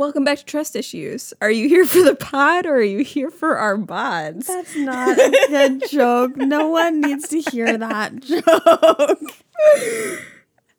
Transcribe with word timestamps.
Welcome 0.00 0.24
back 0.24 0.38
to 0.38 0.44
Trust 0.46 0.74
Issues. 0.76 1.34
Are 1.42 1.50
you 1.50 1.68
here 1.68 1.84
for 1.84 2.02
the 2.02 2.14
pod 2.14 2.64
or 2.64 2.76
are 2.76 2.82
you 2.82 3.00
here 3.00 3.30
for 3.30 3.58
our 3.58 3.76
bods? 3.76 4.46
That's 4.46 4.74
not 4.74 5.18
a 5.18 5.30
good 5.50 5.82
joke. 5.90 6.38
No 6.38 6.68
one 6.68 7.02
needs 7.02 7.28
to 7.28 7.42
hear 7.42 7.76
that 7.76 8.18
joke. 8.20 8.46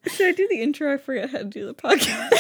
Should 0.07 0.27
I 0.27 0.31
do 0.31 0.47
the 0.47 0.59
intro? 0.59 0.91
I 0.91 0.97
forget 0.97 1.29
how 1.29 1.37
to 1.37 1.43
do 1.43 1.67
the 1.67 1.75
podcast. 1.75 2.31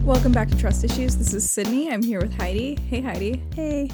Welcome 0.06 0.32
back 0.32 0.48
to 0.48 0.56
Trust 0.56 0.84
Issues. 0.84 1.18
This 1.18 1.34
is 1.34 1.50
Sydney. 1.50 1.92
I'm 1.92 2.02
here 2.02 2.22
with 2.22 2.32
Heidi. 2.32 2.76
Hey, 2.76 3.02
Heidi. 3.02 3.42
Hey. 3.54 3.90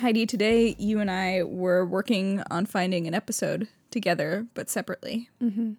Heidi, 0.00 0.26
today 0.26 0.74
you 0.80 0.98
and 0.98 1.08
I 1.08 1.44
were 1.44 1.86
working 1.86 2.42
on 2.50 2.66
finding 2.66 3.06
an 3.06 3.14
episode 3.14 3.68
together, 3.90 4.46
but 4.54 4.70
separately. 4.70 5.30
Mm-hmm. 5.42 5.72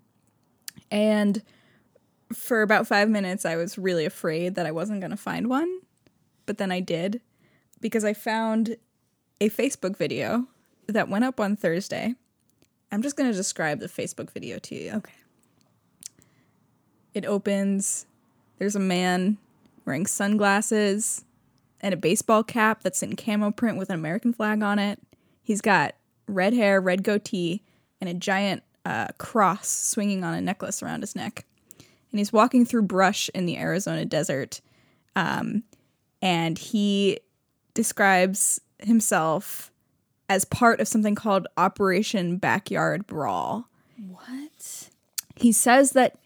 And 0.92 1.44
for 2.34 2.62
about 2.62 2.88
five 2.88 3.10
minutes, 3.10 3.46
I 3.46 3.56
was 3.56 3.78
really 3.78 4.06
afraid 4.06 4.56
that 4.56 4.66
I 4.66 4.72
wasn't 4.72 5.02
going 5.02 5.12
to 5.12 5.18
find 5.18 5.50
one. 5.50 5.82
But 6.46 6.58
then 6.58 6.72
I 6.72 6.80
did 6.80 7.22
because 7.80 8.04
I 8.04 8.14
found 8.14 8.78
a 9.40 9.50
Facebook 9.50 9.98
video 9.98 10.48
that 10.88 11.10
went 11.10 11.26
up 11.26 11.40
on 11.40 11.56
Thursday. 11.56 12.16
I'm 12.92 13.02
just 13.02 13.16
going 13.16 13.30
to 13.30 13.38
describe 13.38 13.80
the 13.80 13.88
Facebook 13.88 14.32
video 14.32 14.58
to 14.60 14.76
you. 14.76 14.92
Okay. 14.96 15.14
It 17.14 17.26
opens, 17.26 18.06
there's 18.58 18.76
a 18.76 18.80
man 18.80 19.38
wearing 19.86 20.06
sunglasses 20.06 21.24
and 21.82 21.94
a 21.94 21.98
baseball 21.98 22.44
cap 22.44 22.82
that's 22.82 23.02
in 23.02 23.16
camo 23.16 23.52
print 23.52 23.78
with 23.78 23.90
an 23.90 23.96
American 23.96 24.34
flag 24.34 24.62
on 24.62 24.80
it. 24.80 25.00
He's 25.42 25.62
got 25.62 25.96
red 26.28 26.54
hair, 26.54 26.82
red 26.82 27.04
goatee, 27.04 27.64
and 28.02 28.10
a 28.10 28.14
giant 28.14 28.64
uh, 28.86 29.08
cross 29.18 29.70
swinging 29.70 30.24
on 30.24 30.34
a 30.34 30.42
necklace 30.42 30.82
around 30.82 31.02
his 31.02 31.16
neck. 31.16 31.46
And 32.12 32.20
he's 32.20 32.34
walking 32.34 32.66
through 32.66 32.84
brush 32.84 33.30
in 33.36 33.46
the 33.46 33.58
Arizona 33.58 34.06
desert. 34.06 34.62
Um, 35.16 35.64
and 36.22 36.58
he 36.58 37.20
describes 37.74 38.60
himself 38.80 39.72
as 40.28 40.46
part 40.46 40.80
of 40.80 40.88
something 40.88 41.16
called 41.16 41.48
Operation 41.58 42.38
Backyard 42.38 43.06
Brawl. 43.08 43.68
What? 44.08 44.90
He 45.36 45.52
says 45.52 45.92
that 45.92 46.18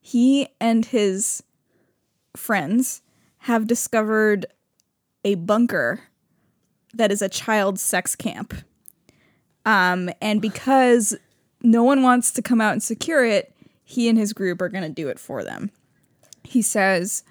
he 0.00 0.48
and 0.60 0.84
his 0.84 1.42
friends 2.36 3.02
have 3.38 3.66
discovered 3.66 4.46
a 5.24 5.36
bunker 5.36 6.04
that 6.94 7.12
is 7.12 7.22
a 7.22 7.28
child 7.28 7.78
sex 7.78 8.16
camp. 8.16 8.54
Um, 9.64 10.10
and 10.20 10.40
because 10.40 11.16
no 11.62 11.82
one 11.82 12.02
wants 12.02 12.30
to 12.32 12.42
come 12.42 12.60
out 12.60 12.72
and 12.72 12.82
secure 12.82 13.24
it, 13.24 13.54
he 13.84 14.08
and 14.08 14.18
his 14.18 14.32
group 14.32 14.60
are 14.60 14.68
going 14.68 14.84
to 14.84 14.88
do 14.88 15.08
it 15.08 15.18
for 15.18 15.44
them. 15.44 15.70
He 16.44 16.62
says, 16.62 17.22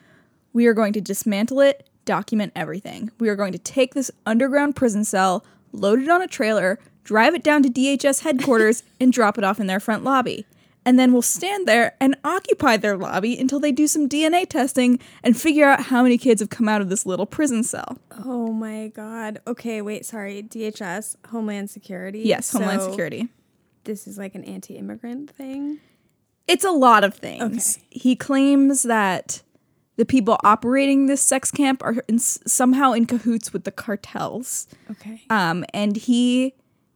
We 0.53 0.67
are 0.67 0.73
going 0.73 0.93
to 0.93 1.01
dismantle 1.01 1.61
it, 1.61 1.89
document 2.05 2.53
everything. 2.55 3.11
We 3.19 3.29
are 3.29 3.35
going 3.35 3.51
to 3.51 3.59
take 3.59 3.93
this 3.93 4.11
underground 4.25 4.75
prison 4.75 5.03
cell, 5.03 5.45
load 5.71 6.01
it 6.01 6.09
on 6.09 6.21
a 6.21 6.27
trailer, 6.27 6.79
drive 7.03 7.33
it 7.33 7.43
down 7.43 7.63
to 7.63 7.69
DHS 7.69 8.21
headquarters, 8.21 8.83
and 8.99 9.11
drop 9.11 9.37
it 9.37 9.43
off 9.43 9.59
in 9.59 9.67
their 9.67 9.79
front 9.79 10.03
lobby. 10.03 10.45
And 10.85 10.97
then 10.97 11.13
we'll 11.13 11.21
stand 11.21 11.67
there 11.67 11.95
and 11.99 12.17
occupy 12.23 12.77
their 12.77 12.97
lobby 12.97 13.39
until 13.39 13.59
they 13.59 13.71
do 13.71 13.85
some 13.85 14.09
DNA 14.09 14.49
testing 14.49 14.99
and 15.23 15.39
figure 15.39 15.65
out 15.65 15.83
how 15.83 16.01
many 16.01 16.17
kids 16.17 16.41
have 16.41 16.49
come 16.49 16.67
out 16.67 16.81
of 16.81 16.89
this 16.89 17.05
little 17.05 17.27
prison 17.27 17.63
cell. 17.63 17.99
Oh 18.25 18.51
my 18.51 18.87
god. 18.87 19.41
Okay, 19.45 19.81
wait, 19.81 20.05
sorry. 20.05 20.41
DHS, 20.41 21.17
Homeland 21.27 21.69
Security. 21.69 22.21
Yes, 22.21 22.51
Homeland 22.51 22.81
Security. 22.81 23.29
This 23.83 24.07
is 24.07 24.17
like 24.17 24.33
an 24.33 24.43
anti-immigrant 24.43 25.29
thing. 25.29 25.79
It's 26.47 26.65
a 26.65 26.71
lot 26.71 27.03
of 27.03 27.13
things. 27.13 27.79
He 27.89 28.15
claims 28.15 28.83
that 28.83 29.43
the 29.97 30.05
people 30.05 30.39
operating 30.43 31.05
this 31.05 31.21
sex 31.21 31.51
camp 31.51 31.83
are 31.83 32.03
in, 32.07 32.17
somehow 32.17 32.93
in 32.93 33.05
cahoots 33.05 33.53
with 33.53 33.65
the 33.65 33.71
cartels. 33.71 34.67
Okay. 34.89 35.23
Um, 35.29 35.63
and 35.73 35.95
he 35.95 36.55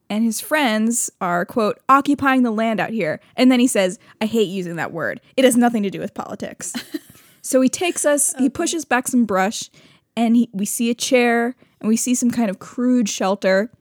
and 0.09 0.23
his 0.23 0.39
friends 0.39 1.11
are, 1.19 1.45
quote, 1.45 1.79
occupying 1.89 2.43
the 2.43 2.51
land 2.51 2.79
out 2.79 2.91
here. 2.91 3.19
And 3.35 3.51
then 3.51 3.59
he 3.59 3.67
says, 3.67 3.99
I 4.21 4.25
hate 4.25 4.47
using 4.47 4.75
that 4.75 4.91
word. 4.91 5.21
It 5.35 5.45
has 5.45 5.57
nothing 5.57 5.83
to 5.83 5.89
do 5.89 5.99
with 5.99 6.13
politics. 6.13 6.73
so 7.41 7.61
he 7.61 7.69
takes 7.69 8.05
us, 8.05 8.33
he 8.37 8.49
pushes 8.49 8.85
back 8.85 9.07
some 9.07 9.25
brush, 9.25 9.69
and 10.15 10.35
he, 10.35 10.49
we 10.53 10.65
see 10.65 10.89
a 10.89 10.95
chair, 10.95 11.55
and 11.79 11.87
we 11.87 11.97
see 11.97 12.15
some 12.15 12.31
kind 12.31 12.49
of 12.49 12.59
crude 12.59 13.09
shelter, 13.09 13.71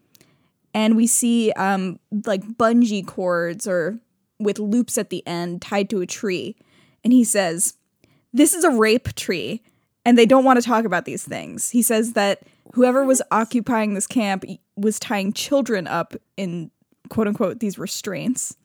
and 0.72 0.96
we 0.96 1.06
see 1.06 1.52
um, 1.52 1.98
like 2.26 2.42
bungee 2.42 3.06
cords 3.06 3.66
or 3.66 3.98
with 4.38 4.58
loops 4.58 4.98
at 4.98 5.10
the 5.10 5.26
end 5.26 5.62
tied 5.62 5.88
to 5.90 6.00
a 6.00 6.06
tree. 6.06 6.56
And 7.04 7.12
he 7.12 7.22
says, 7.22 7.74
This 8.32 8.54
is 8.54 8.64
a 8.64 8.70
rape 8.70 9.14
tree, 9.14 9.62
and 10.04 10.18
they 10.18 10.26
don't 10.26 10.44
want 10.44 10.60
to 10.60 10.66
talk 10.66 10.84
about 10.84 11.04
these 11.04 11.22
things. 11.22 11.70
He 11.70 11.82
says 11.82 12.14
that 12.14 12.42
whoever 12.72 13.04
was 13.04 13.22
occupying 13.30 13.94
this 13.94 14.06
camp 14.06 14.44
was 14.76 14.98
tying 14.98 15.32
children 15.32 15.86
up 15.86 16.14
in 16.36 16.70
quote 17.08 17.28
unquote 17.28 17.60
these 17.60 17.78
restraints. 17.78 18.56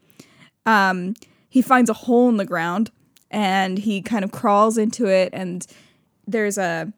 Um, 0.66 1.16
he 1.50 1.62
finds 1.62 1.90
a 1.90 1.94
hole 1.94 2.30
in 2.30 2.38
the 2.38 2.46
ground 2.46 2.92
and 3.32 3.78
he 3.78 4.02
kind 4.02 4.24
of 4.24 4.32
crawls 4.32 4.78
into 4.78 5.08
it, 5.08 5.30
and 5.34 5.66
there's 6.28 6.58
a 6.58 6.92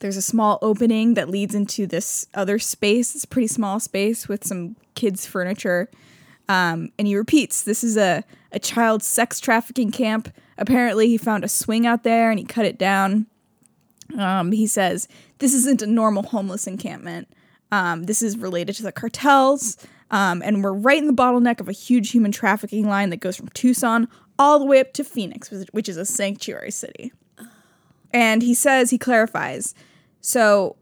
there's 0.00 0.16
a 0.16 0.22
small 0.22 0.58
opening 0.62 1.14
that 1.14 1.28
leads 1.28 1.54
into 1.54 1.86
this 1.86 2.26
other 2.34 2.58
space. 2.58 3.14
It's 3.14 3.24
a 3.24 3.28
pretty 3.28 3.48
small 3.48 3.80
space 3.80 4.28
with 4.28 4.44
some 4.44 4.76
kids' 4.94 5.26
furniture. 5.26 5.90
Um, 6.48 6.92
and 6.98 7.06
he 7.06 7.16
repeats, 7.16 7.62
this 7.62 7.82
is 7.84 7.96
a, 7.96 8.24
a 8.52 8.58
child 8.58 9.02
sex 9.02 9.40
trafficking 9.40 9.90
camp. 9.90 10.32
Apparently, 10.56 11.08
he 11.08 11.18
found 11.18 11.44
a 11.44 11.48
swing 11.48 11.86
out 11.86 12.04
there 12.04 12.30
and 12.30 12.38
he 12.38 12.44
cut 12.44 12.64
it 12.64 12.78
down. 12.78 13.26
Um, 14.16 14.52
he 14.52 14.66
says, 14.66 15.08
this 15.38 15.52
isn't 15.52 15.82
a 15.82 15.86
normal 15.86 16.22
homeless 16.22 16.66
encampment. 16.66 17.28
Um, 17.72 18.04
this 18.04 18.22
is 18.22 18.38
related 18.38 18.76
to 18.76 18.82
the 18.82 18.92
cartels. 18.92 19.76
Um, 20.10 20.42
and 20.42 20.64
we're 20.64 20.72
right 20.72 20.98
in 20.98 21.06
the 21.06 21.12
bottleneck 21.12 21.60
of 21.60 21.68
a 21.68 21.72
huge 21.72 22.10
human 22.10 22.32
trafficking 22.32 22.88
line 22.88 23.10
that 23.10 23.18
goes 23.18 23.36
from 23.36 23.48
Tucson 23.48 24.08
all 24.38 24.58
the 24.58 24.64
way 24.64 24.80
up 24.80 24.92
to 24.94 25.04
Phoenix, 25.04 25.52
which 25.72 25.88
is 25.88 25.96
a 25.96 26.04
sanctuary 26.04 26.70
city. 26.70 27.12
And 28.12 28.42
he 28.42 28.54
says, 28.54 28.90
he 28.90 28.96
clarifies, 28.96 29.74
so 30.20 30.76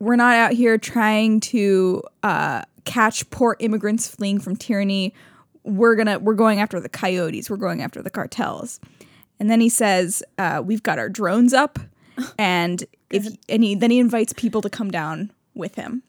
we're 0.00 0.16
not 0.16 0.34
out 0.34 0.52
here 0.52 0.78
trying 0.78 1.38
to 1.40 2.02
uh, 2.24 2.62
catch 2.84 3.28
poor 3.30 3.56
immigrants 3.60 4.08
fleeing 4.08 4.40
from 4.40 4.56
tyranny. 4.56 5.14
We're 5.62 5.94
gonna 5.94 6.18
we're 6.18 6.34
going 6.34 6.58
after 6.58 6.80
the 6.80 6.88
coyotes. 6.88 7.48
We're 7.48 7.56
going 7.56 7.82
after 7.82 8.02
the 8.02 8.10
cartels. 8.10 8.80
And 9.38 9.48
then 9.48 9.60
he 9.60 9.68
says, 9.68 10.22
uh, 10.38 10.60
we've 10.64 10.82
got 10.82 10.98
our 10.98 11.08
drones 11.08 11.52
up, 11.52 11.78
and 12.38 12.84
if 13.10 13.28
and 13.48 13.62
he 13.62 13.76
then 13.76 13.92
he 13.92 14.00
invites 14.00 14.32
people 14.32 14.60
to 14.62 14.70
come 14.70 14.90
down 14.90 15.30
with 15.54 15.76
him. 15.76 16.02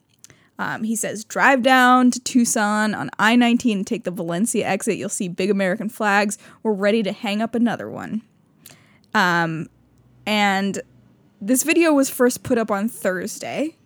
Um, 0.59 0.83
he 0.83 0.95
says, 0.95 1.23
drive 1.23 1.63
down 1.63 2.11
to 2.11 2.19
Tucson 2.19 2.93
on 2.93 3.09
I 3.17 3.35
19 3.35 3.79
and 3.79 3.87
take 3.87 4.03
the 4.03 4.11
Valencia 4.11 4.67
exit. 4.67 4.97
You'll 4.97 5.09
see 5.09 5.27
big 5.27 5.49
American 5.49 5.89
flags. 5.89 6.37
We're 6.61 6.73
ready 6.73 7.01
to 7.03 7.11
hang 7.11 7.41
up 7.41 7.55
another 7.55 7.89
one. 7.89 8.21
Um, 9.13 9.67
and 10.25 10.81
this 11.41 11.63
video 11.63 11.93
was 11.93 12.09
first 12.09 12.43
put 12.43 12.57
up 12.57 12.69
on 12.69 12.87
Thursday. 12.87 13.77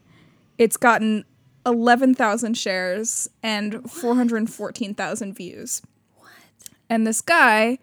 It's 0.57 0.77
gotten 0.77 1.25
11,000 1.65 2.57
shares 2.57 3.29
and 3.41 3.89
414,000 3.89 5.33
views. 5.33 5.81
What? 6.17 6.29
And 6.89 7.07
this 7.07 7.21
guy, 7.21 7.79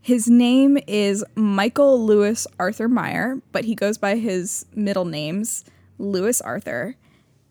his 0.00 0.28
name 0.28 0.78
is 0.86 1.24
Michael 1.34 2.04
Lewis 2.04 2.46
Arthur 2.58 2.88
Meyer, 2.88 3.40
but 3.52 3.64
he 3.64 3.74
goes 3.74 3.98
by 3.98 4.16
his 4.16 4.66
middle 4.74 5.04
names, 5.04 5.64
Lewis 5.98 6.40
Arthur 6.40 6.96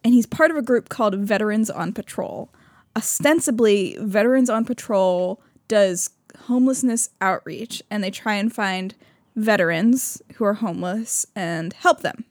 and 0.03 0.14
he's 0.14 0.25
part 0.25 0.52
of 0.52 0.58
a 0.58 0.62
group 0.62 0.90
called 0.90 1.16
Veterans 1.16 1.69
on 1.69 1.94
Patrol. 1.94 2.50
Ostensibly, 2.96 3.97
Veterans 4.00 4.50
on 4.50 4.66
Patrol 4.66 5.41
does 5.68 6.12
homelessness 6.41 7.10
outreach 7.22 7.81
and 7.89 8.04
they 8.04 8.12
try 8.12 8.36
and 8.36 8.54
find 8.54 8.95
veterans 9.36 10.22
who 10.36 10.45
are 10.45 10.56
homeless 10.56 11.25
and 11.36 11.74
help 11.74 12.01
them. 12.01 12.25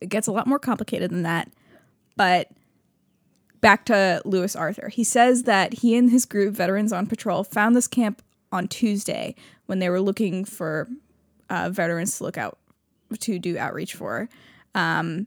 It 0.00 0.08
gets 0.08 0.26
a 0.26 0.32
lot 0.32 0.46
more 0.46 0.58
complicated 0.58 1.10
than 1.10 1.22
that, 1.22 1.50
but 2.16 2.50
back 3.60 3.84
to 3.86 4.22
Lewis 4.24 4.54
Arthur. 4.54 4.88
He 4.88 5.04
says 5.04 5.44
that 5.44 5.74
he 5.74 5.96
and 5.96 6.10
his 6.10 6.24
group, 6.24 6.54
Veterans 6.54 6.92
on 6.92 7.06
Patrol, 7.06 7.44
found 7.44 7.74
this 7.74 7.88
camp 7.88 8.22
on 8.52 8.68
Tuesday 8.68 9.34
when 9.66 9.78
they 9.78 9.90
were 9.90 10.00
looking 10.00 10.44
for 10.44 10.88
uh, 11.50 11.70
veterans 11.70 12.18
to 12.18 12.24
look 12.24 12.38
out 12.38 12.58
to 13.20 13.38
do 13.38 13.58
outreach 13.58 13.94
for. 13.94 14.28
Um, 14.74 15.26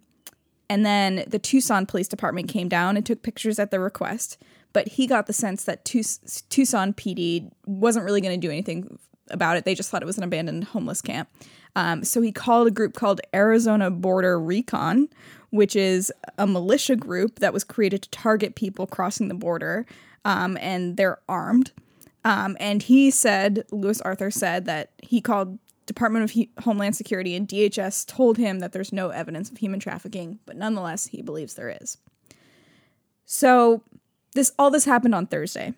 and 0.69 0.85
then 0.85 1.23
the 1.27 1.39
Tucson 1.39 1.85
Police 1.85 2.07
Department 2.07 2.47
came 2.47 2.69
down 2.69 2.95
and 2.95 3.05
took 3.05 3.23
pictures 3.23 3.59
at 3.59 3.71
their 3.71 3.79
request. 3.79 4.37
But 4.71 4.87
he 4.89 5.07
got 5.07 5.25
the 5.25 5.33
sense 5.33 5.63
that 5.63 5.83
Tucson 5.83 6.93
PD 6.93 7.51
wasn't 7.65 8.05
really 8.05 8.21
going 8.21 8.39
to 8.39 8.47
do 8.47 8.51
anything 8.51 8.99
about 9.31 9.57
it. 9.57 9.65
They 9.65 9.73
just 9.73 9.89
thought 9.89 10.03
it 10.03 10.05
was 10.05 10.17
an 10.17 10.23
abandoned 10.23 10.65
homeless 10.65 11.01
camp. 11.01 11.27
Um, 11.75 12.03
so 12.03 12.21
he 12.21 12.31
called 12.31 12.67
a 12.67 12.71
group 12.71 12.93
called 12.93 13.19
Arizona 13.33 13.89
Border 13.89 14.39
Recon, 14.39 15.09
which 15.49 15.75
is 15.75 16.11
a 16.37 16.45
militia 16.45 16.95
group 16.95 17.39
that 17.39 17.53
was 17.53 17.63
created 17.63 18.03
to 18.03 18.09
target 18.09 18.55
people 18.55 18.85
crossing 18.85 19.27
the 19.27 19.33
border, 19.33 19.85
um, 20.25 20.57
and 20.61 20.97
they're 20.97 21.19
armed. 21.27 21.71
Um, 22.25 22.57
and 22.59 22.83
he 22.83 23.09
said, 23.11 23.65
Lewis 23.71 24.01
Arthur 24.01 24.29
said 24.29 24.65
that 24.65 24.91
he 25.01 25.21
called 25.21 25.57
Department 25.89 26.23
of 26.23 26.31
he- 26.31 26.51
Homeland 26.59 26.95
Security 26.95 27.35
and 27.35 27.47
DHS 27.47 28.05
told 28.05 28.37
him 28.37 28.59
that 28.59 28.73
there's 28.73 28.93
no 28.93 29.09
evidence 29.09 29.49
of 29.49 29.57
human 29.57 29.79
trafficking, 29.79 30.37
but 30.45 30.55
nonetheless, 30.55 31.07
he 31.07 31.23
believes 31.23 31.55
there 31.55 31.75
is. 31.81 31.97
So 33.25 33.81
this 34.35 34.51
all 34.59 34.69
this 34.69 34.85
happened 34.85 35.15
on 35.15 35.25
Thursday. 35.25 35.73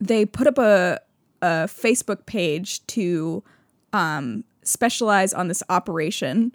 They 0.00 0.24
put 0.24 0.46
up 0.46 0.58
a 0.58 1.00
a 1.42 1.68
Facebook 1.68 2.24
page 2.24 2.84
to 2.86 3.44
um, 3.92 4.44
specialize 4.62 5.34
on 5.34 5.48
this 5.48 5.62
operation, 5.68 6.54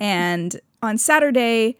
and 0.00 0.58
on 0.82 0.96
Saturday, 0.96 1.76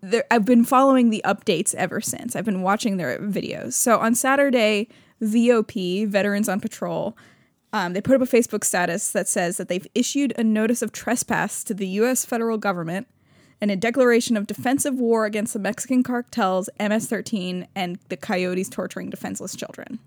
there, 0.00 0.24
I've 0.28 0.44
been 0.44 0.64
following 0.64 1.10
the 1.10 1.22
updates 1.24 1.72
ever 1.76 2.00
since. 2.00 2.34
I've 2.34 2.44
been 2.44 2.62
watching 2.62 2.96
their 2.96 3.16
videos. 3.20 3.74
So 3.74 3.98
on 3.98 4.16
Saturday, 4.16 4.88
VOP 5.22 6.04
Veterans 6.04 6.48
on 6.48 6.60
Patrol. 6.60 7.16
Um, 7.74 7.92
they 7.92 8.00
put 8.00 8.14
up 8.14 8.22
a 8.22 8.30
Facebook 8.30 8.62
status 8.62 9.10
that 9.10 9.26
says 9.28 9.56
that 9.56 9.68
they've 9.68 9.86
issued 9.96 10.32
a 10.38 10.44
notice 10.44 10.80
of 10.80 10.92
trespass 10.92 11.64
to 11.64 11.74
the 11.74 11.88
U.S. 11.88 12.24
federal 12.24 12.56
government 12.56 13.08
and 13.60 13.68
a 13.68 13.74
declaration 13.76 14.36
of 14.36 14.46
defensive 14.46 14.94
war 14.94 15.24
against 15.24 15.54
the 15.54 15.58
Mexican 15.58 16.04
cartels, 16.04 16.70
MS 16.78 17.08
13, 17.08 17.66
and 17.74 17.98
the 18.10 18.16
coyotes 18.16 18.68
torturing 18.68 19.10
defenseless 19.10 19.56
children. 19.56 19.98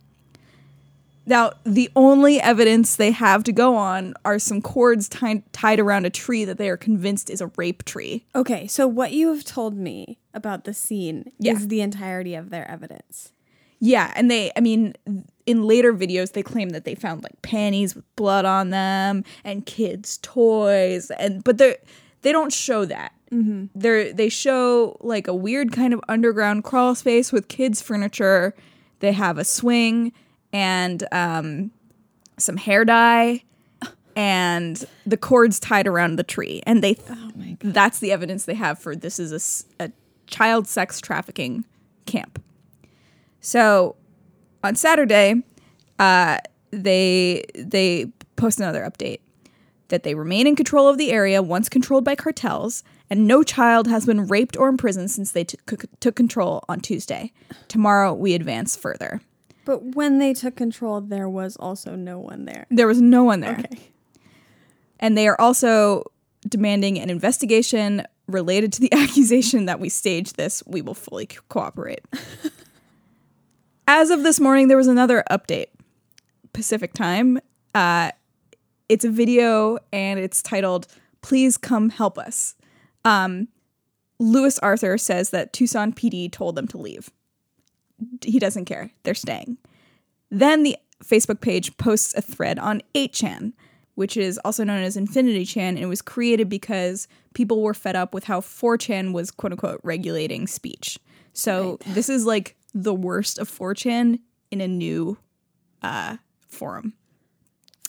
Now, 1.25 1.51
the 1.65 1.89
only 1.93 2.39
evidence 2.39 2.95
they 2.95 3.11
have 3.11 3.43
to 3.43 3.51
go 3.51 3.75
on 3.75 4.13
are 4.23 4.39
some 4.39 4.61
cords 4.61 5.09
ti- 5.09 5.43
tied 5.51 5.81
around 5.81 6.05
a 6.05 6.09
tree 6.09 6.45
that 6.45 6.57
they 6.57 6.69
are 6.69 6.77
convinced 6.77 7.29
is 7.29 7.41
a 7.41 7.47
rape 7.57 7.83
tree. 7.83 8.25
Okay, 8.33 8.65
so 8.67 8.87
what 8.87 9.11
you 9.11 9.33
have 9.33 9.43
told 9.43 9.75
me 9.75 10.19
about 10.33 10.63
the 10.63 10.73
scene 10.73 11.33
Yeah. 11.37 11.51
is 11.51 11.67
the 11.67 11.81
entirety 11.81 12.33
of 12.33 12.49
their 12.49 12.65
evidence. 12.71 13.33
Yeah, 13.81 14.13
and 14.15 14.31
they, 14.31 14.53
I 14.55 14.61
mean, 14.61 14.95
in 15.47 15.63
later 15.63 15.93
videos, 15.93 16.33
they 16.33 16.43
claim 16.43 16.69
that 16.69 16.83
they 16.83 16.93
found 16.93 17.23
like 17.23 17.41
panties 17.41 17.95
with 17.95 18.15
blood 18.17 18.45
on 18.45 18.69
them 18.69 19.23
and 19.43 19.65
kids' 19.65 20.19
toys, 20.19 21.09
and 21.11 21.43
but 21.43 21.57
they 21.57 21.77
they 22.21 22.31
don't 22.31 22.53
show 22.53 22.85
that. 22.85 23.13
Mm-hmm. 23.31 23.65
They 23.73 24.11
they 24.11 24.29
show 24.29 24.97
like 24.99 25.27
a 25.27 25.33
weird 25.33 25.71
kind 25.71 25.93
of 25.93 26.01
underground 26.09 26.65
crawl 26.65 26.93
space 26.93 27.31
with 27.31 27.47
kids' 27.47 27.81
furniture. 27.81 28.53
They 28.99 29.13
have 29.13 29.37
a 29.37 29.45
swing 29.45 30.11
and 30.51 31.07
um, 31.11 31.71
some 32.37 32.57
hair 32.57 32.83
dye 32.83 33.43
and 34.17 34.83
the 35.05 35.17
cords 35.17 35.61
tied 35.61 35.87
around 35.87 36.17
the 36.17 36.23
tree, 36.23 36.61
and 36.67 36.83
they 36.83 36.97
that's 37.61 37.99
the 37.99 38.11
evidence 38.11 38.43
they 38.43 38.53
have 38.55 38.79
for 38.79 38.97
this 38.97 39.17
is 39.17 39.65
a 39.79 39.91
child 40.27 40.67
sex 40.67 40.99
trafficking 40.99 41.63
camp. 42.05 42.43
So 43.39 43.95
on 44.63 44.75
Saturday, 44.75 45.43
uh, 45.99 46.37
they 46.71 47.43
they 47.55 48.07
post 48.35 48.59
another 48.59 48.81
update 48.81 49.19
that 49.89 50.03
they 50.03 50.13
remain 50.15 50.47
in 50.47 50.55
control 50.55 50.87
of 50.87 50.97
the 50.97 51.11
area 51.11 51.41
once 51.41 51.69
controlled 51.69 52.03
by 52.03 52.13
cartels, 52.15 52.83
and 53.09 53.25
no 53.25 53.41
child 53.43 53.87
has 53.87 54.05
been 54.05 54.27
raped 54.27 54.57
or 54.57 54.67
imprisoned 54.67 55.09
since 55.09 55.31
they 55.31 55.43
t- 55.45 55.57
c- 55.69 55.77
took 56.01 56.15
control 56.15 56.63
on 56.67 56.81
Tuesday. 56.81 57.31
Tomorrow 57.69 58.13
we 58.13 58.33
advance 58.33 58.75
further. 58.75 59.21
But 59.65 59.95
when 59.95 60.19
they 60.19 60.33
took 60.33 60.55
control, 60.57 60.99
there 61.01 61.29
was 61.29 61.55
also 61.57 61.95
no 61.95 62.19
one 62.19 62.45
there. 62.45 62.65
There 62.69 62.87
was 62.87 63.01
no 63.01 63.23
one 63.23 63.39
there, 63.39 63.59
Okay. 63.59 63.79
and 64.99 65.17
they 65.17 65.27
are 65.27 65.39
also 65.39 66.03
demanding 66.47 66.99
an 66.99 67.09
investigation 67.09 68.03
related 68.27 68.73
to 68.73 68.81
the 68.81 68.91
accusation 68.93 69.65
that 69.65 69.79
we 69.79 69.87
staged 69.89 70.35
this. 70.35 70.61
We 70.67 70.81
will 70.81 70.93
fully 70.93 71.27
co- 71.27 71.41
cooperate. 71.49 72.01
As 73.89 74.09
of 74.09 74.23
this 74.23 74.41
morning, 74.41 74.67
there 74.67 74.75
was 74.75 74.87
another 74.87 75.23
update. 75.31 75.67
Pacific 76.51 76.91
time. 76.91 77.39
Uh, 77.73 78.11
it's 78.89 79.05
a 79.05 79.09
video 79.09 79.77
and 79.93 80.19
it's 80.19 80.41
titled 80.41 80.87
"Please 81.21 81.57
Come 81.57 81.89
Help 81.89 82.17
Us." 82.17 82.55
Um, 83.05 83.47
Lewis 84.19 84.59
Arthur 84.59 84.97
says 84.97 85.29
that 85.29 85.53
Tucson 85.53 85.93
PD 85.93 86.29
told 86.29 86.55
them 86.55 86.67
to 86.67 86.77
leave. 86.77 87.09
He 88.25 88.39
doesn't 88.39 88.65
care; 88.65 88.91
they're 89.03 89.13
staying. 89.13 89.57
Then 90.29 90.63
the 90.63 90.75
Facebook 91.01 91.39
page 91.39 91.77
posts 91.77 92.13
a 92.17 92.21
thread 92.21 92.59
on 92.59 92.81
8chan, 92.93 93.53
which 93.95 94.17
is 94.17 94.37
also 94.43 94.65
known 94.65 94.83
as 94.83 94.97
Infinity 94.97 95.45
Chan, 95.45 95.75
and 95.75 95.83
it 95.83 95.87
was 95.87 96.01
created 96.01 96.49
because 96.49 97.07
people 97.33 97.61
were 97.61 97.73
fed 97.73 97.95
up 97.95 98.13
with 98.13 98.25
how 98.25 98.41
4chan 98.41 99.13
was 99.13 99.31
quote 99.31 99.53
unquote 99.53 99.79
regulating 99.83 100.45
speech. 100.45 100.99
So 101.31 101.77
this 101.85 102.09
is 102.09 102.25
like 102.25 102.57
the 102.83 102.93
worst 102.93 103.39
of 103.39 103.49
4chan 103.49 104.19
in 104.51 104.61
a 104.61 104.67
new 104.67 105.17
uh, 105.81 106.17
forum. 106.47 106.93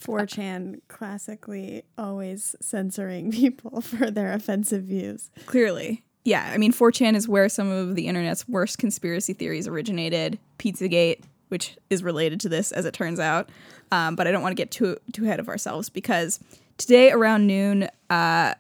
4chan 0.01 0.81
classically 0.89 1.83
always 1.99 2.57
censoring 2.61 3.31
people 3.33 3.81
for 3.83 4.11
their 4.11 4.33
offensive 4.33 4.85
views. 4.85 5.31
Clearly. 5.47 6.05
Yeah, 6.25 6.51
I 6.53 6.57
mean, 6.57 6.73
4chan 6.73 7.15
is 7.15 7.29
where 7.29 7.49
some 7.49 7.71
of 7.71 7.97
the 7.97 8.07
internet's 8.07 8.49
worst 8.49 8.79
conspiracy 8.79 9.35
theories 9.35 9.69
originated. 9.69 10.39
Pizzagate, 10.59 11.23
which 11.49 11.77
is 11.91 12.03
related 12.03 12.41
to 12.41 12.49
this, 12.49 12.73
as 12.73 12.85
it 12.85 12.95
turns 12.95 13.21
out. 13.21 13.51
Um, 13.93 14.17
but 14.17 14.27
I 14.27 14.31
don't 14.31 14.43
want 14.43 14.53
to 14.53 14.61
get 14.61 14.71
too 14.71 14.97
too 15.13 15.25
ahead 15.25 15.41
of 15.41 15.49
ourselves 15.49 15.89
because 15.89 16.41
today 16.77 17.11
around 17.11 17.47
noon, 17.47 17.89
uh, 18.11 18.55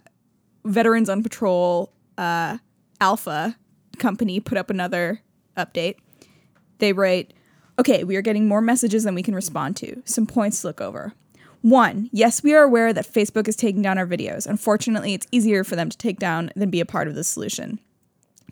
Veterans 0.64 1.08
on 1.08 1.22
Patrol 1.22 1.92
uh, 2.16 2.58
Alpha 3.00 3.56
company 3.98 4.40
put 4.40 4.56
up 4.56 4.70
another 4.70 5.20
update. 5.56 5.96
They 6.78 6.92
write, 6.92 7.32
"Okay, 7.78 8.04
we 8.04 8.16
are 8.16 8.22
getting 8.22 8.48
more 8.48 8.60
messages 8.60 9.04
than 9.04 9.14
we 9.14 9.22
can 9.22 9.34
respond 9.34 9.76
to. 9.76 10.02
Some 10.04 10.26
points 10.26 10.60
to 10.60 10.68
look 10.68 10.80
over." 10.80 11.12
One, 11.60 12.08
yes, 12.12 12.42
we 12.42 12.54
are 12.54 12.62
aware 12.62 12.92
that 12.92 13.12
Facebook 13.12 13.48
is 13.48 13.56
taking 13.56 13.82
down 13.82 13.98
our 13.98 14.06
videos. 14.06 14.46
Unfortunately, 14.46 15.14
it's 15.14 15.26
easier 15.32 15.64
for 15.64 15.74
them 15.74 15.88
to 15.90 15.98
take 15.98 16.18
down 16.18 16.50
than 16.54 16.70
be 16.70 16.80
a 16.80 16.86
part 16.86 17.08
of 17.08 17.14
the 17.16 17.24
solution. 17.24 17.80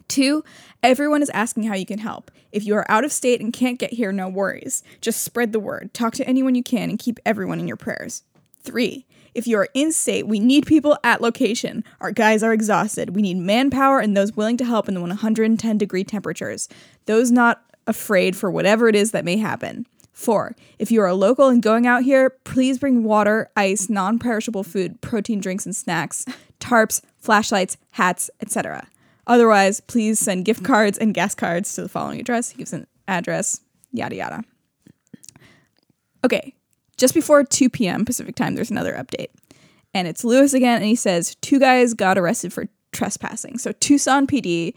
Two, 0.08 0.44
everyone 0.82 1.23
is 1.23 1.31
asking 1.31 1.64
how 1.64 1.75
you 1.75 1.87
can 1.87 1.99
help. 1.99 2.31
If 2.52 2.64
you 2.64 2.75
are 2.75 2.90
out 2.90 3.05
of 3.05 3.12
state 3.12 3.40
and 3.40 3.52
can't 3.52 3.78
get 3.78 3.93
here, 3.93 4.12
no 4.12 4.28
worries. 4.28 4.82
Just 5.00 5.23
spread 5.23 5.52
the 5.52 5.61
word, 5.61 5.93
talk 5.94 6.14
to 6.14 6.28
anyone 6.28 6.55
you 6.55 6.62
can, 6.62 6.90
and 6.90 6.99
keep 6.99 7.19
everyone 7.25 7.61
in 7.61 7.69
your 7.69 7.76
prayers. 7.76 8.23
Three, 8.62 9.06
if 9.34 9.46
you 9.46 9.58
are 9.58 9.69
in 9.75 9.93
state, 9.93 10.26
we 10.26 10.40
need 10.40 10.67
people 10.67 10.96
at 11.05 11.20
location. 11.20 11.84
Our 12.00 12.11
guys 12.11 12.43
are 12.43 12.52
exhausted. 12.52 13.14
We 13.14 13.23
need 13.23 13.37
manpower 13.37 14.00
and 14.00 14.17
those 14.17 14.37
willing 14.37 14.56
to 14.56 14.64
help 14.64 14.88
in 14.88 14.94
the 14.94 15.00
110 15.00 15.78
degree 15.78 16.05
temperatures. 16.05 16.69
Those 17.05 17.31
not 17.31 17.62
afraid 17.87 18.37
for 18.37 18.50
whatever 18.50 18.88
it 18.88 18.94
is 18.94 19.12
that 19.12 19.25
may 19.25 19.37
happen. 19.37 19.87
Four, 20.12 20.56
if 20.79 20.91
you 20.91 21.03
are 21.03 21.09
a 21.09 21.15
local 21.15 21.49
and 21.49 21.62
going 21.62 21.87
out 21.87 22.03
here, 22.03 22.31
please 22.31 22.78
bring 22.78 23.05
water, 23.05 23.50
ice, 23.55 23.90
non 23.90 24.19
perishable 24.19 24.64
food, 24.64 25.00
protein 25.02 25.40
drinks 25.40 25.66
and 25.66 25.76
snacks, 25.76 26.25
tarps, 26.59 27.02
flashlights, 27.19 27.76
hats, 27.93 28.31
etc. 28.40 28.88
Otherwise, 29.26 29.81
please 29.81 30.19
send 30.19 30.45
gift 30.45 30.64
cards 30.64 30.97
and 30.97 31.12
gas 31.12 31.35
cards 31.35 31.75
to 31.75 31.83
the 31.83 31.88
following 31.88 32.19
address. 32.19 32.50
He 32.50 32.59
gives 32.59 32.73
an 32.73 32.87
address, 33.07 33.61
yada 33.93 34.16
yada. 34.16 34.45
Okay, 36.25 36.55
just 36.97 37.12
before 37.12 37.45
2 37.45 37.69
p.m. 37.69 38.05
Pacific 38.05 38.35
time, 38.35 38.55
there's 38.55 38.71
another 38.71 38.95
update. 38.95 39.28
And 39.93 40.09
it's 40.09 40.25
Lewis 40.25 40.55
again, 40.55 40.76
and 40.76 40.87
he 40.87 40.97
says 40.97 41.35
two 41.37 41.59
guys 41.59 41.95
got 41.95 42.19
arrested 42.19 42.52
for 42.52 42.69
trespassing. 42.93 43.59
So 43.59 43.73
Tucson 43.73 44.26
PD, 44.26 44.75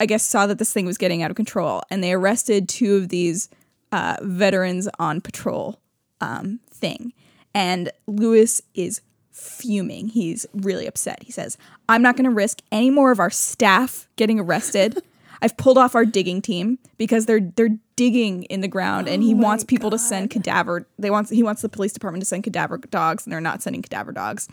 I 0.00 0.06
guess, 0.06 0.26
saw 0.26 0.46
that 0.46 0.58
this 0.58 0.72
thing 0.72 0.86
was 0.86 0.98
getting 0.98 1.22
out 1.22 1.30
of 1.30 1.36
control, 1.36 1.82
and 1.90 2.02
they 2.02 2.12
arrested 2.12 2.68
two 2.68 2.96
of 2.96 3.08
these 3.08 3.48
uh, 3.92 4.16
veterans 4.22 4.88
on 4.98 5.20
patrol 5.20 5.80
um, 6.20 6.60
thing. 6.70 7.12
And 7.54 7.90
Lewis 8.06 8.62
is 8.74 9.02
fuming. 9.30 10.08
He's 10.08 10.46
really 10.52 10.86
upset. 10.86 11.22
He 11.22 11.32
says, 11.32 11.56
I'm 11.88 12.02
not 12.02 12.16
going 12.16 12.24
to 12.24 12.34
risk 12.34 12.60
any 12.70 12.90
more 12.90 13.10
of 13.10 13.20
our 13.20 13.30
staff 13.30 14.08
getting 14.16 14.40
arrested. 14.40 15.02
I've 15.42 15.56
pulled 15.56 15.76
off 15.76 15.96
our 15.96 16.04
digging 16.04 16.40
team 16.40 16.78
because 16.98 17.26
they're 17.26 17.40
they're 17.40 17.76
digging 17.96 18.44
in 18.44 18.60
the 18.60 18.68
ground 18.68 19.08
and 19.08 19.24
he 19.24 19.34
wants 19.34 19.64
people 19.64 19.90
to 19.90 19.98
send 19.98 20.30
cadaver 20.30 20.86
they 21.00 21.10
wants 21.10 21.30
he 21.30 21.42
wants 21.42 21.62
the 21.62 21.68
police 21.68 21.92
department 21.92 22.22
to 22.22 22.26
send 22.26 22.44
cadaver 22.44 22.78
dogs 22.78 23.26
and 23.26 23.32
they're 23.32 23.40
not 23.40 23.60
sending 23.60 23.82
cadaver 23.82 24.12
dogs. 24.12 24.48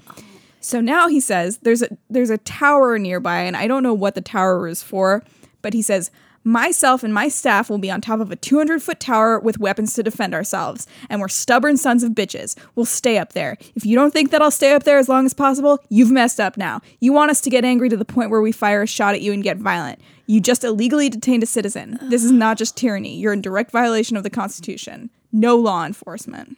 So 0.59 0.81
now 0.81 1.07
he 1.07 1.19
says 1.19 1.59
there's 1.59 1.81
a 1.81 1.97
there's 2.09 2.29
a 2.29 2.37
tower 2.37 2.97
nearby 2.99 3.41
and 3.41 3.55
I 3.55 3.67
don't 3.67 3.83
know 3.83 3.93
what 3.93 4.15
the 4.15 4.21
tower 4.21 4.67
is 4.67 4.83
for, 4.83 5.23
but 5.61 5.73
he 5.73 5.81
says 5.81 6.11
myself 6.43 7.03
and 7.03 7.13
my 7.13 7.27
staff 7.27 7.69
will 7.69 7.77
be 7.77 7.91
on 7.91 8.01
top 8.01 8.19
of 8.19 8.31
a 8.31 8.35
200 8.35 8.81
foot 8.81 8.99
tower 8.99 9.39
with 9.39 9.59
weapons 9.59 9.93
to 9.93 10.03
defend 10.03 10.33
ourselves 10.33 10.87
and 11.09 11.21
we're 11.21 11.27
stubborn 11.27 11.77
sons 11.77 12.03
of 12.03 12.11
bitches. 12.11 12.57
We'll 12.75 12.85
stay 12.85 13.17
up 13.17 13.33
there. 13.33 13.57
If 13.75 13.85
you 13.85 13.95
don't 13.95 14.11
think 14.11 14.31
that 14.31 14.41
I'll 14.41 14.51
stay 14.51 14.73
up 14.73 14.83
there 14.83 14.97
as 14.97 15.09
long 15.09 15.25
as 15.25 15.33
possible, 15.33 15.79
you've 15.89 16.11
messed 16.11 16.39
up 16.39 16.57
now. 16.57 16.81
You 16.99 17.13
want 17.13 17.31
us 17.31 17.41
to 17.41 17.49
get 17.49 17.65
angry 17.65 17.89
to 17.89 17.97
the 17.97 18.05
point 18.05 18.29
where 18.29 18.41
we 18.41 18.51
fire 18.51 18.81
a 18.81 18.87
shot 18.87 19.15
at 19.15 19.21
you 19.21 19.33
and 19.33 19.43
get 19.43 19.57
violent. 19.57 19.99
You 20.27 20.39
just 20.39 20.63
illegally 20.63 21.09
detained 21.09 21.43
a 21.43 21.47
citizen. 21.47 21.97
This 22.03 22.23
is 22.23 22.31
not 22.31 22.57
just 22.57 22.77
tyranny. 22.77 23.17
You're 23.17 23.33
in 23.33 23.41
direct 23.41 23.71
violation 23.71 24.15
of 24.15 24.23
the 24.23 24.29
Constitution. 24.29 25.09
No 25.31 25.55
law 25.55 25.85
enforcement. 25.85 26.57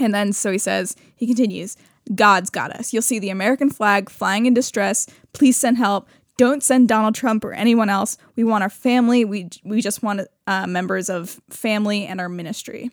And 0.00 0.14
then 0.14 0.32
so 0.32 0.50
he 0.50 0.58
says, 0.58 0.96
he 1.14 1.26
continues, 1.26 1.76
God's 2.14 2.50
got 2.50 2.72
us. 2.72 2.92
You'll 2.92 3.02
see 3.02 3.18
the 3.18 3.30
American 3.30 3.70
flag 3.70 4.10
flying 4.10 4.46
in 4.46 4.54
distress. 4.54 5.06
Please 5.32 5.56
send 5.56 5.78
help. 5.78 6.08
Don't 6.36 6.62
send 6.62 6.88
Donald 6.88 7.14
Trump 7.14 7.44
or 7.44 7.52
anyone 7.52 7.88
else. 7.88 8.16
We 8.36 8.44
want 8.44 8.62
our 8.62 8.70
family. 8.70 9.24
We 9.24 9.48
we 9.64 9.80
just 9.80 10.02
want 10.02 10.22
uh, 10.46 10.66
members 10.66 11.08
of 11.08 11.40
family 11.50 12.06
and 12.06 12.20
our 12.20 12.28
ministry. 12.28 12.90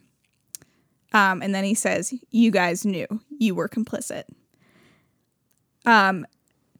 Um, 1.14 1.42
and 1.42 1.56
then 1.56 1.64
he 1.64 1.74
says, 1.74 2.14
"You 2.30 2.52
guys 2.52 2.86
knew. 2.86 3.08
You 3.30 3.56
were 3.56 3.68
complicit." 3.68 4.24
Um, 5.86 6.26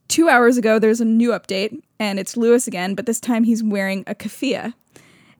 two 0.08 0.30
hours 0.30 0.58
ago, 0.58 0.78
there's 0.78 1.02
a 1.02 1.06
new 1.06 1.30
update, 1.30 1.82
and 2.00 2.20
it's 2.20 2.38
Lewis 2.38 2.68
again, 2.68 2.94
but 2.94 3.06
this 3.06 3.20
time 3.20 3.44
he's 3.44 3.64
wearing 3.64 4.04
a 4.06 4.14
keffiyeh, 4.14 4.74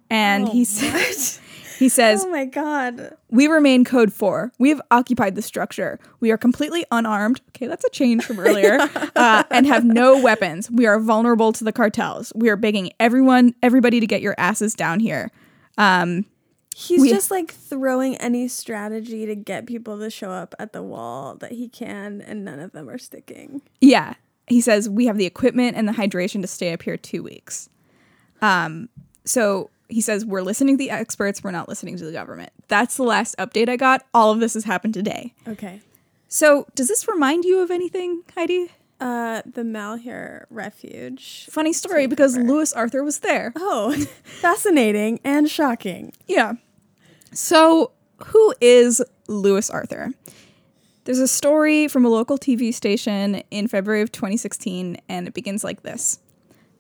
and 0.10 0.46
Oh, 0.48 0.52
he 0.52 0.66
says, 0.66 1.40
he 1.80 1.90
says, 1.90 2.24
Oh 2.26 2.30
my 2.30 2.46
god. 2.46 3.16
we 3.32 3.48
remain 3.48 3.84
code 3.86 4.12
4 4.14 4.52
we 4.60 4.70
have 4.70 4.82
occupied 4.92 5.36
the 5.36 5.42
structure. 5.42 5.98
We 6.20 6.30
are 6.32 6.38
completely 6.38 6.86
unarmed. 6.92 7.42
Okay 7.50 7.68
that's 7.68 7.86
a 7.86 7.90
change 7.90 8.26
from 8.26 8.40
earlier. 8.48 8.78
Uh, 9.16 9.44
and 9.50 9.66
have 9.66 9.86
no 9.86 10.22
weapons. 10.22 10.70
We 10.70 10.86
are 10.86 11.00
vulnerable 11.00 11.52
to 11.54 11.64
the 11.64 11.72
cartels. 11.72 12.32
We 12.36 12.50
are 12.50 12.56
begging 12.58 12.92
everyone 13.00 13.56
everybody 13.64 14.00
to 14.00 14.06
get 14.08 14.22
your 14.22 14.36
asses 14.38 14.74
down 14.76 15.00
here. 15.00 15.32
Um, 15.78 16.26
He's 16.76 17.02
We- 17.02 17.10
just 17.10 17.30
like 17.30 17.52
throwing 17.52 18.16
any 18.18 18.48
strategy 18.48 19.26
to 19.26 19.36
get 19.36 19.66
people 19.66 20.00
to 20.00 20.10
show 20.10 20.32
up 20.32 20.56
at 20.60 20.72
the 20.72 20.82
wall 20.82 21.36
that 21.36 21.52
he 21.52 21.68
can, 21.68 22.22
and 22.22 22.46
none 22.46 22.60
of 22.62 22.72
them 22.72 22.88
are 22.90 22.98
sticking. 22.98 23.62
yeah. 23.82 24.14
He 24.48 24.62
says 24.62 24.88
we 24.90 25.06
have 25.06 25.18
the 25.18 25.26
equipment 25.26 25.76
and 25.78 25.88
the 25.88 25.92
hydration 25.92 26.42
to 26.42 26.48
stay 26.48 26.72
up 26.74 26.82
here 26.84 26.96
two 26.98 27.22
weeks. 27.22 27.70
Um, 28.42 28.88
so 29.26 29.70
he 29.90 30.02
says 30.02 30.26
we're 30.26 30.42
listening 30.42 30.76
to 30.76 30.78
the 30.78 30.90
experts 30.90 31.44
we're 31.44 31.52
not 31.52 31.68
listening 31.68 31.98
to 31.98 32.06
the 32.06 32.12
government 32.12 32.52
that's 32.68 32.96
the 32.98 33.04
last 33.04 33.36
update 33.38 33.68
i 33.70 33.76
got 33.76 34.06
all 34.14 34.32
of 34.32 34.40
this 34.40 34.54
has 34.54 34.64
happened 34.64 34.94
today 34.94 35.34
Okay. 35.48 35.82
so 36.28 36.66
does 36.76 36.88
this 36.88 37.08
remind 37.08 37.44
you 37.44 37.60
of 37.62 37.72
anything 37.72 38.24
heidi 38.36 38.70
Uh, 39.02 39.42
the 39.46 39.64
Malheur 39.64 40.46
Refuge. 40.50 41.48
funny 41.50 41.72
story 41.74 42.06
because 42.08 42.36
lewis 42.38 42.72
arthur 42.74 43.04
was 43.04 43.20
there 43.20 43.52
Oh, 43.56 43.94
fascinating 44.24 45.20
and 45.24 45.50
shocking. 45.50 46.12
Yeah. 46.28 46.54
So, 47.32 47.92
who 48.26 48.54
is 48.60 49.02
Lewis 49.28 49.70
Arthur? 49.70 50.12
There's 51.06 51.20
a 51.20 51.28
story 51.28 51.88
from 51.88 52.04
a 52.06 52.10
local 52.10 52.38
TV 52.38 52.74
station 52.74 53.42
in 53.52 53.68
February 53.68 54.02
of 54.02 54.12
2016, 54.12 54.98
and 55.08 55.28
it 55.28 55.34
begins 55.34 55.64
like 55.64 55.84
this 55.84 56.20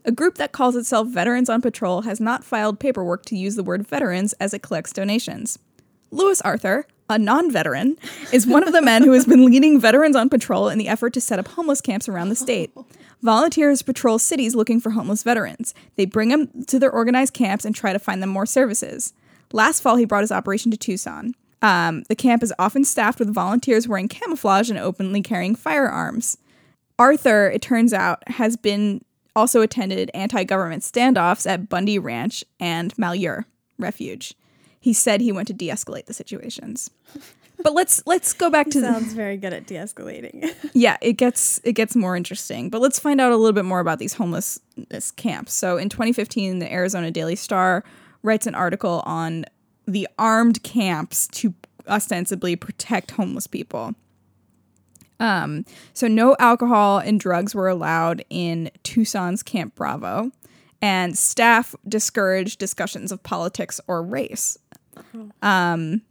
A 0.05 0.11
group 0.11 0.35
that 0.35 0.53
calls 0.53 0.75
itself 0.75 1.07
Veterans 1.07 1.49
on 1.49 1.61
Patrol 1.61 2.01
has 2.01 2.19
not 2.19 2.43
filed 2.43 2.79
paperwork 2.79 3.25
to 3.25 3.35
use 3.35 3.55
the 3.55 3.63
word 3.63 3.85
veterans 3.85 4.33
as 4.33 4.53
it 4.53 4.61
collects 4.61 4.93
donations. 4.93 5.59
Lewis 6.11 6.41
Arthur, 6.41 6.87
a 7.09 7.19
non 7.19 7.51
veteran, 7.51 7.97
is 8.31 8.47
one 8.47 8.65
of 8.65 8.73
the 8.73 8.81
men 8.81 9.03
who 9.03 9.11
has 9.11 9.25
been 9.25 9.45
leading 9.45 9.79
Veterans 9.79 10.15
on 10.15 10.29
Patrol 10.29 10.69
in 10.69 10.77
the 10.77 10.87
effort 10.87 11.13
to 11.13 11.21
set 11.21 11.37
up 11.39 11.49
homeless 11.49 11.81
camps 11.81 12.07
around 12.07 12.29
the 12.29 12.35
state. 12.35 12.71
Volunteers 13.21 13.81
patrol 13.81 14.17
cities 14.17 14.55
looking 14.55 14.79
for 14.79 14.91
homeless 14.91 15.23
veterans. 15.23 15.73
They 15.95 16.05
bring 16.05 16.29
them 16.29 16.63
to 16.67 16.79
their 16.79 16.91
organized 16.91 17.33
camps 17.33 17.65
and 17.65 17.75
try 17.75 17.91
to 17.91 17.99
find 17.99 18.23
them 18.23 18.29
more 18.29 18.45
services. 18.45 19.13
Last 19.51 19.81
fall, 19.81 19.97
he 19.97 20.05
brought 20.05 20.21
his 20.21 20.31
operation 20.31 20.71
to 20.71 20.77
Tucson. 20.77 21.33
Um, 21.61 22.03
the 22.07 22.15
camp 22.15 22.41
is 22.41 22.53
often 22.57 22.85
staffed 22.85 23.19
with 23.19 23.33
volunteers 23.33 23.87
wearing 23.87 24.07
camouflage 24.07 24.69
and 24.69 24.79
openly 24.79 25.21
carrying 25.21 25.55
firearms. 25.55 26.37
Arthur, 26.97 27.49
it 27.49 27.61
turns 27.61 27.93
out, 27.93 28.23
has 28.27 28.55
been 28.55 29.03
also 29.35 29.61
attended 29.61 30.11
anti-government 30.13 30.83
standoffs 30.83 31.49
at 31.49 31.69
Bundy 31.69 31.99
Ranch 31.99 32.43
and 32.59 32.97
Malheur 32.97 33.45
Refuge. 33.77 34.33
He 34.79 34.93
said 34.93 35.21
he 35.21 35.31
went 35.31 35.47
to 35.47 35.53
de-escalate 35.53 36.05
the 36.05 36.13
situations. 36.13 36.89
But 37.61 37.73
let's 37.73 38.01
let's 38.05 38.31
go 38.31 38.49
back 38.49 38.69
to 38.69 38.79
the, 38.79 38.87
Sounds 38.87 39.13
very 39.13 39.35
good 39.35 39.51
at 39.51 39.67
de-escalating. 39.67 40.53
yeah, 40.73 40.97
it 41.01 41.13
gets 41.13 41.59
it 41.65 41.73
gets 41.73 41.95
more 41.95 42.15
interesting. 42.15 42.69
But 42.69 42.79
let's 42.79 42.99
find 42.99 43.19
out 43.19 43.33
a 43.33 43.35
little 43.35 43.53
bit 43.53 43.65
more 43.65 43.81
about 43.81 43.99
these 43.99 44.13
homelessness 44.13 45.11
camps. 45.11 45.53
So 45.53 45.77
in 45.77 45.89
2015, 45.89 46.59
the 46.59 46.71
Arizona 46.71 47.11
Daily 47.11 47.35
Star 47.35 47.83
writes 48.23 48.47
an 48.47 48.55
article 48.55 49.03
on 49.05 49.45
the 49.85 50.07
armed 50.17 50.63
camps 50.63 51.27
to 51.27 51.53
ostensibly 51.87 52.55
protect 52.55 53.11
homeless 53.11 53.47
people. 53.47 53.93
Um, 55.19 55.65
so 55.93 56.07
no 56.07 56.35
alcohol 56.39 56.99
and 56.99 57.19
drugs 57.19 57.53
were 57.53 57.67
allowed 57.67 58.23
in 58.29 58.71
Tucson's 58.83 59.43
Camp 59.43 59.75
Bravo, 59.75 60.31
and 60.81 61.17
staff 61.17 61.75
discouraged 61.87 62.59
discussions 62.59 63.11
of 63.11 63.21
politics 63.23 63.81
or 63.87 64.01
race. 64.01 64.57
Um, 65.41 66.01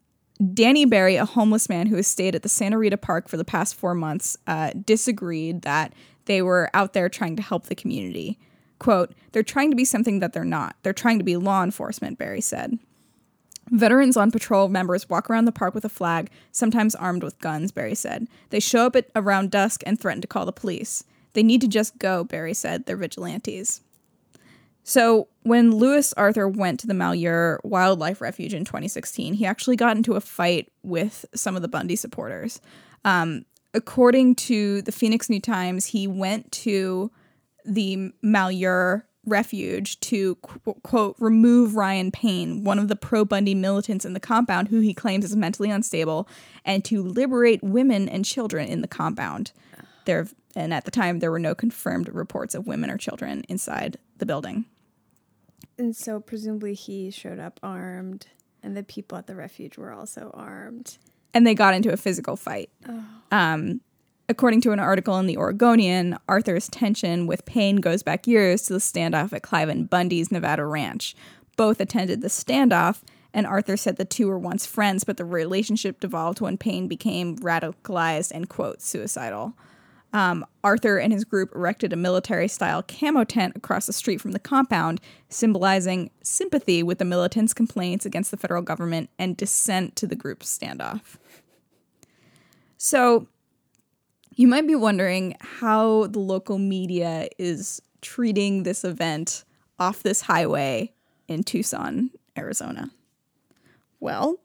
Danny 0.55 0.85
Barry, 0.85 1.17
a 1.17 1.25
homeless 1.25 1.69
man 1.69 1.87
who 1.87 1.97
has 1.97 2.07
stayed 2.07 2.35
at 2.35 2.43
the 2.43 2.49
Santa 2.49 2.79
Rita 2.79 2.97
Park 2.97 3.29
for 3.29 3.37
the 3.37 3.45
past 3.45 3.75
four 3.75 3.95
months, 3.95 4.37
uh, 4.47 4.71
disagreed 4.85 5.63
that 5.63 5.93
they 6.27 6.43
were 6.43 6.71
out 6.75 6.93
there 6.93 7.09
trying 7.09 7.37
to 7.37 7.43
help 7.43 7.67
the 7.67 7.75
community. 7.75 8.39
Quote, 8.79 9.15
they're 9.33 9.43
trying 9.43 9.71
to 9.71 9.77
be 9.77 9.85
something 9.85 10.21
that 10.21 10.33
they're 10.33 10.45
not. 10.45 10.77
They're 10.83 10.93
trying 10.93 11.19
to 11.19 11.25
be 11.25 11.37
law 11.37 11.65
enforcement, 11.65 12.19
Barry 12.19 12.41
said. 12.41 12.79
Veterans 13.71 14.17
on 14.17 14.31
patrol 14.31 14.69
members 14.69 15.09
walk 15.09 15.29
around 15.29 15.45
the 15.45 15.53
park 15.53 15.75
with 15.75 15.85
a 15.85 15.89
flag, 15.91 16.31
sometimes 16.53 16.95
armed 16.95 17.23
with 17.23 17.41
guns, 17.41 17.73
Barry 17.73 17.95
said. 17.95 18.29
They 18.51 18.61
show 18.61 18.87
up 18.87 18.97
at 18.97 19.11
around 19.15 19.51
dusk 19.51 19.83
and 19.87 20.01
threaten 20.01 20.23
to 20.23 20.29
call 20.29 20.47
the 20.47 20.53
police. 20.53 21.05
They 21.35 21.43
need 21.43 21.61
to 21.61 21.69
just 21.69 21.99
go, 21.99 22.25
Barry 22.25 22.55
said. 22.55 22.87
They're 22.87 22.97
vigilantes. 22.97 23.83
So, 24.85 25.29
when 25.43 25.73
Lewis 25.73 26.15
Arthur 26.15 26.49
went 26.49 26.81
to 26.81 26.87
the 26.87 26.95
Malheur 26.95 27.61
Wildlife 27.63 28.23
Refuge 28.23 28.55
in 28.55 28.65
2016, 28.65 29.35
he 29.35 29.45
actually 29.45 29.77
got 29.77 29.99
into 29.99 30.15
a 30.15 30.21
fight 30.21 30.73
with 30.83 31.27
some 31.35 31.57
of 31.57 31.63
the 31.63 31.69
Bundy 31.69 31.95
supporters. 31.95 32.61
Um, 33.05 33.45
according 33.75 34.37
to 34.37 34.81
the 34.83 34.93
Phoenix 34.93 35.29
New 35.29 35.41
Times, 35.41 35.87
he 35.87 36.07
went 36.07 36.51
to 36.53 37.11
the 37.67 38.13
Malheur 38.23 39.05
refuge 39.29 40.01
to 40.01 40.35
qu- 40.37 40.75
quote 40.83 41.17
remove 41.19 41.77
Ryan 41.77 42.11
Payne, 42.11 42.65
one 42.65 42.79
of 42.79 42.89
the 42.89 42.97
pro 42.97 43.25
Bundy 43.25 43.55
militants 43.55 44.05
in 44.05 44.13
the 44.15 44.21
compound 44.21 44.69
who 44.69 44.81
he 44.81 44.95
claims 44.95 45.25
is 45.25 45.37
mentally 45.37 45.71
unstable, 45.71 46.29
and 46.65 46.85
to 46.87 47.03
liberate 47.03 47.63
women 47.63 48.09
and 48.09 48.25
children 48.25 48.69
in 48.69 48.81
the 48.81 48.89
compound. 48.89 49.53
There 50.05 50.27
and 50.57 50.73
at 50.75 50.85
the 50.85 50.91
time 50.91 51.19
there 51.19 51.31
were 51.31 51.39
no 51.39 51.55
confirmed 51.55 52.09
reports 52.09 52.55
of 52.55 52.67
women 52.67 52.91
or 52.91 52.97
children 52.97 53.45
inside 53.49 53.99
the 54.17 54.27
building. 54.27 54.65
and 55.79 55.95
so 55.95 56.19
presumably 56.19 56.75
he 56.75 57.11
showed 57.11 57.39
up 57.39 57.61
armed, 57.63 58.27
and 58.63 58.77
the 58.77 58.83
people 58.83 59.17
at 59.19 59.27
the 59.27 59.35
refuge 59.37 59.77
were 59.79 59.93
also 59.93 60.31
armed. 60.35 60.99
and 61.35 61.47
they 61.47 61.55
got 61.55 61.75
into 61.75 61.93
a 61.93 61.97
physical 61.97 62.37
fight. 62.37 62.71
Um, 63.31 63.81
according 64.29 64.61
to 64.61 64.73
an 64.73 64.81
article 64.81 65.19
in 65.19 65.27
the 65.27 65.37
Oregonian, 65.37 66.19
Arthur's 66.29 66.69
tension 66.69 67.27
with 67.27 67.47
Payne 67.47 67.77
goes 67.77 68.03
back 68.03 68.27
years 68.27 68.63
to 68.63 68.75
the 68.75 68.79
standoff 68.79 69.33
at 69.33 69.43
Cliven 69.43 69.89
Bundy's 69.89 70.31
Nevada 70.31 70.65
ranch. 70.67 71.17
Both 71.57 71.81
attended 71.81 72.21
the 72.21 72.29
standoff, 72.29 73.03
and 73.33 73.47
Arthur 73.47 73.77
said 73.77 73.97
the 73.97 74.05
two 74.05 74.29
were 74.29 74.39
once 74.39 74.67
friends, 74.67 75.05
but 75.05 75.17
the 75.17 75.25
relationship 75.25 76.01
devolved 76.01 76.41
when 76.41 76.59
Payne 76.59 76.89
became 76.89 77.37
radicalized 77.39 78.31
and, 78.33 78.49
quote, 78.49 78.83
suicidal. 78.83 79.55
Um, 80.13 80.47
Arthur 80.65 80.99
and 80.99 81.13
his 81.13 81.25
group 81.25 81.55
erected 81.55 81.93
a 81.93 81.97
military 81.97 82.49
style 82.49 82.83
camo 82.83 83.25
tent 83.25 83.57
across 83.57 83.87
the 83.87 83.93
street 83.93 84.21
from 84.21 84.33
the 84.33 84.39
compound, 84.39 85.01
symbolizing 85.29 86.11
sympathy 86.23 86.83
with 86.83 86.99
the 86.99 87.05
militants' 87.05 87.53
complaints 87.53 88.07
against 88.07 88.31
the 88.31 88.39
federal 88.39 88.63
government 88.63 89.11
and 89.19 89.37
dissent 89.37 89.97
to 89.97 90.07
the 90.07 90.17
group's 90.17 90.57
standoff. 90.57 91.17
So, 92.79 93.27
you 94.39 94.47
might 94.47 94.69
be 94.69 94.77
wondering 94.77 95.37
how 95.41 96.07
the 96.07 96.21
local 96.21 96.59
media 96.59 97.29
is 97.39 97.83
treating 98.03 98.63
this 98.63 98.85
event 98.85 99.45
off 99.81 100.05
this 100.05 100.23
highway 100.23 100.93
in 101.27 101.43
Tucson, 101.43 102.11
Arizona. 102.39 102.93
Well, 103.99 104.39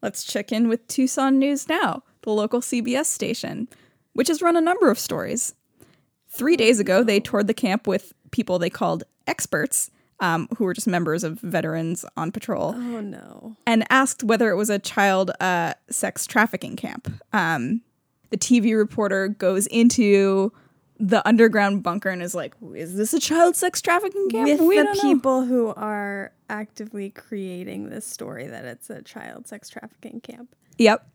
let's 0.00 0.22
check 0.22 0.52
in 0.52 0.68
with 0.68 0.86
Tucson 0.86 1.40
News 1.40 1.68
Now, 1.68 2.04
the 2.22 2.30
local 2.30 2.60
CBS 2.60 3.06
station, 3.06 3.66
which 4.12 4.28
has 4.28 4.40
run 4.40 4.56
a 4.56 4.60
number 4.60 4.92
of 4.92 4.98
stories. 4.98 5.54
Three 6.28 6.56
days 6.56 6.78
ago, 6.78 7.02
they 7.02 7.18
toured 7.18 7.48
the 7.48 7.54
camp 7.54 7.88
with 7.88 8.12
people 8.30 8.60
they 8.60 8.70
called 8.70 9.02
experts, 9.26 9.90
um, 10.20 10.46
who 10.56 10.64
were 10.64 10.72
just 10.72 10.86
members 10.86 11.24
of 11.24 11.40
veterans 11.40 12.04
on 12.16 12.30
patrol 12.30 12.74
Oh 12.76 13.00
no. 13.00 13.56
and 13.66 13.84
asked 13.90 14.22
whether 14.22 14.50
it 14.50 14.56
was 14.56 14.70
a 14.70 14.78
child 14.78 15.32
uh, 15.40 15.74
sex 15.90 16.28
trafficking 16.28 16.76
camp. 16.76 17.12
Um, 17.32 17.82
the 18.30 18.38
TV 18.38 18.76
reporter 18.76 19.28
goes 19.28 19.66
into 19.66 20.52
the 20.98 21.26
underground 21.28 21.82
bunker 21.82 22.08
and 22.08 22.22
is 22.22 22.34
like, 22.34 22.54
"Is 22.74 22.96
this 22.96 23.12
a 23.12 23.20
child 23.20 23.56
sex 23.56 23.82
trafficking 23.82 24.28
camp?" 24.30 24.48
With 24.48 24.60
We 24.60 24.78
the 24.78 24.84
don't 24.84 24.96
know." 24.96 25.02
people 25.02 25.44
who 25.44 25.74
are 25.74 26.32
actively 26.48 27.10
creating 27.10 27.90
this 27.90 28.06
story 28.06 28.46
that 28.46 28.64
it's 28.64 28.88
a 28.88 29.02
child 29.02 29.46
sex 29.46 29.68
trafficking 29.68 30.20
camp. 30.20 30.54
Yep. 30.78 31.06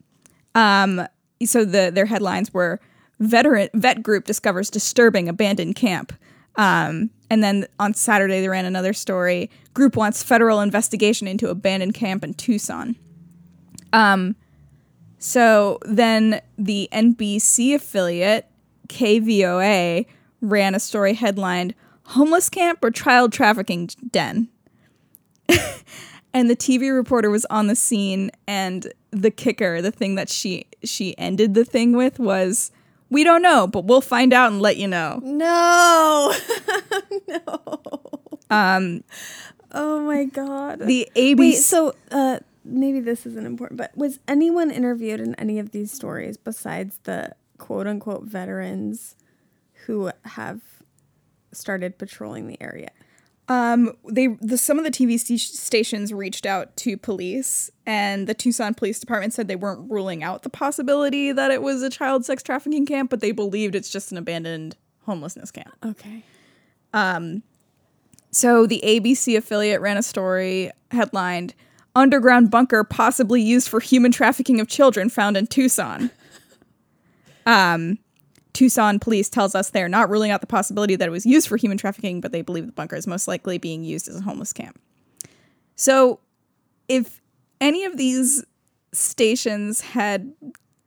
Um, 0.55 1.07
so 1.45 1.65
the 1.65 1.91
their 1.93 2.05
headlines 2.05 2.53
were 2.53 2.79
veteran 3.19 3.69
vet 3.73 4.03
group 4.03 4.25
discovers 4.25 4.69
disturbing 4.69 5.29
abandoned 5.29 5.75
camp. 5.75 6.13
Um, 6.55 7.09
and 7.29 7.43
then 7.43 7.65
on 7.79 7.93
Saturday 7.93 8.41
they 8.41 8.49
ran 8.49 8.65
another 8.65 8.93
story. 8.93 9.49
Group 9.73 9.95
wants 9.95 10.21
federal 10.21 10.59
investigation 10.59 11.27
into 11.27 11.49
abandoned 11.49 11.93
camp 11.93 12.23
in 12.23 12.33
Tucson. 12.33 12.95
Um, 13.93 14.35
so 15.23 15.77
then 15.83 16.41
the 16.57 16.89
NBC 16.91 17.75
affiliate 17.75 18.47
KVOA 18.87 20.07
ran 20.41 20.73
a 20.73 20.79
story 20.79 21.13
headlined 21.13 21.75
homeless 22.05 22.49
camp 22.49 22.79
or 22.83 22.89
child 22.89 23.31
trafficking 23.31 23.87
den. 24.09 24.49
and 26.33 26.49
the 26.49 26.55
TV 26.55 26.91
reporter 26.91 27.29
was 27.29 27.45
on 27.51 27.67
the 27.67 27.75
scene 27.75 28.31
and 28.47 28.91
the 29.11 29.29
kicker, 29.29 29.79
the 29.79 29.91
thing 29.91 30.15
that 30.15 30.27
she 30.27 30.65
she 30.83 31.15
ended 31.19 31.53
the 31.53 31.65
thing 31.65 31.95
with 31.95 32.17
was 32.17 32.71
we 33.11 33.23
don't 33.23 33.43
know, 33.43 33.67
but 33.67 33.85
we'll 33.85 34.01
find 34.01 34.33
out 34.33 34.51
and 34.51 34.59
let 34.59 34.77
you 34.77 34.87
know. 34.87 35.19
No. 35.23 36.33
no. 37.27 37.81
Um 38.49 39.03
Oh 39.71 40.01
my 40.01 40.23
god. 40.23 40.79
The 40.79 41.07
ABC 41.15 41.37
Wait, 41.37 41.57
so 41.57 41.93
uh 42.09 42.39
maybe 42.63 42.99
this 42.99 43.25
isn't 43.25 43.45
important, 43.45 43.77
but 43.77 43.95
was 43.97 44.19
anyone 44.27 44.71
interviewed 44.71 45.19
in 45.19 45.35
any 45.35 45.59
of 45.59 45.71
these 45.71 45.91
stories 45.91 46.37
besides 46.37 46.99
the 47.03 47.35
quote 47.57 47.87
unquote 47.87 48.23
veterans 48.23 49.15
who 49.85 50.11
have 50.25 50.61
started 51.51 51.97
patrolling 51.97 52.47
the 52.47 52.61
area? 52.61 52.91
Um, 53.47 53.97
they 54.09 54.27
the 54.27 54.57
some 54.57 54.77
of 54.77 54.85
the 54.85 54.91
TV 54.91 55.19
st- 55.19 55.39
stations 55.39 56.13
reached 56.13 56.45
out 56.45 56.77
to 56.77 56.95
police, 56.95 57.69
and 57.85 58.25
the 58.25 58.33
Tucson 58.33 58.73
Police 58.73 58.99
Department 58.99 59.33
said 59.33 59.47
they 59.47 59.57
weren't 59.57 59.91
ruling 59.91 60.23
out 60.23 60.43
the 60.43 60.49
possibility 60.49 61.31
that 61.33 61.51
it 61.51 61.61
was 61.61 61.81
a 61.81 61.89
child 61.89 62.23
sex 62.23 62.43
trafficking 62.43 62.85
camp, 62.85 63.09
but 63.09 63.19
they 63.19 63.31
believed 63.31 63.75
it's 63.75 63.89
just 63.89 64.11
an 64.11 64.17
abandoned 64.17 64.77
homelessness 65.05 65.51
camp. 65.51 65.73
Okay. 65.83 66.23
Um, 66.93 67.43
so 68.31 68.65
the 68.65 68.81
ABC 68.85 69.35
affiliate 69.35 69.81
ran 69.81 69.97
a 69.97 70.03
story 70.03 70.71
headlined 70.91 71.53
"Underground 71.95 72.51
bunker 72.51 72.83
possibly 72.83 73.41
used 73.41 73.67
for 73.67 73.79
human 73.79 74.11
trafficking 74.11 74.59
of 74.59 74.67
children 74.67 75.09
found 75.09 75.37
in 75.37 75.47
Tucson." 75.47 76.11
um, 77.45 77.97
Tucson 78.53 78.99
police 78.99 79.29
tells 79.29 79.55
us 79.55 79.69
they're 79.69 79.89
not 79.89 80.09
ruling 80.09 80.31
out 80.31 80.41
the 80.41 80.47
possibility 80.47 80.95
that 80.95 81.07
it 81.07 81.11
was 81.11 81.25
used 81.25 81.47
for 81.47 81.57
human 81.57 81.77
trafficking, 81.77 82.21
but 82.21 82.31
they 82.31 82.41
believe 82.41 82.65
the 82.65 82.71
bunker 82.71 82.95
is 82.95 83.07
most 83.07 83.27
likely 83.27 83.57
being 83.57 83.83
used 83.83 84.07
as 84.07 84.17
a 84.17 84.21
homeless 84.21 84.53
camp. 84.53 84.79
So, 85.75 86.19
if 86.87 87.21
any 87.59 87.85
of 87.85 87.97
these 87.97 88.43
stations 88.93 89.81
had 89.81 90.33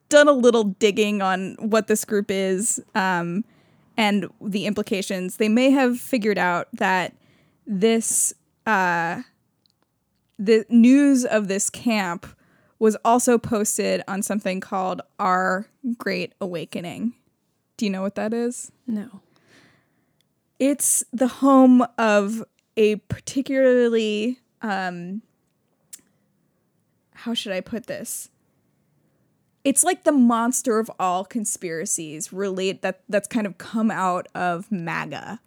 done 0.08 0.28
a 0.28 0.32
little 0.32 0.64
digging 0.64 1.23
on 1.23 1.56
what 1.58 1.87
this 1.87 2.04
group 2.04 2.30
is 2.30 2.82
um, 2.94 3.44
and 3.96 4.28
the 4.40 4.66
implications, 4.66 5.38
they 5.38 5.49
may 5.49 5.70
have 5.70 5.99
figured 5.99 6.38
out 6.38 6.68
that 6.75 7.14
this 7.66 8.34
uh, 8.66 9.23
the 10.38 10.64
news 10.69 11.25
of 11.25 11.49
this 11.49 11.71
camp 11.71 12.26
was 12.79 12.97
also 13.05 13.38
posted 13.38 14.03
on 14.09 14.23
something 14.23 14.61
called 14.61 15.00
Our 15.19 15.67
Great 15.99 16.35
Awakening. 16.41 17.14
Do 17.76 17.87
you 17.87 17.91
know 17.91 18.03
what 18.03 18.14
that 18.17 18.35
is? 18.35 18.71
No. 18.87 19.21
It's 20.59 21.05
the 21.12 21.29
home 21.29 21.85
of 21.99 22.45
a 22.76 22.97
particularly 22.97 24.38
um 24.62 25.23
how 27.12 27.33
should 27.33 27.53
I 27.53 27.61
put 27.61 27.87
this? 27.87 28.29
It's 29.64 29.83
like 29.83 30.05
the 30.05 30.12
monster 30.12 30.79
of 30.79 30.91
all 30.99 31.25
conspiracies 31.25 32.33
relate 32.33 32.83
that 32.83 33.00
that's 33.09 33.26
kind 33.26 33.47
of 33.47 33.57
come 33.57 33.91
out 33.91 34.29
of 34.35 34.71
MAGA. 34.71 35.41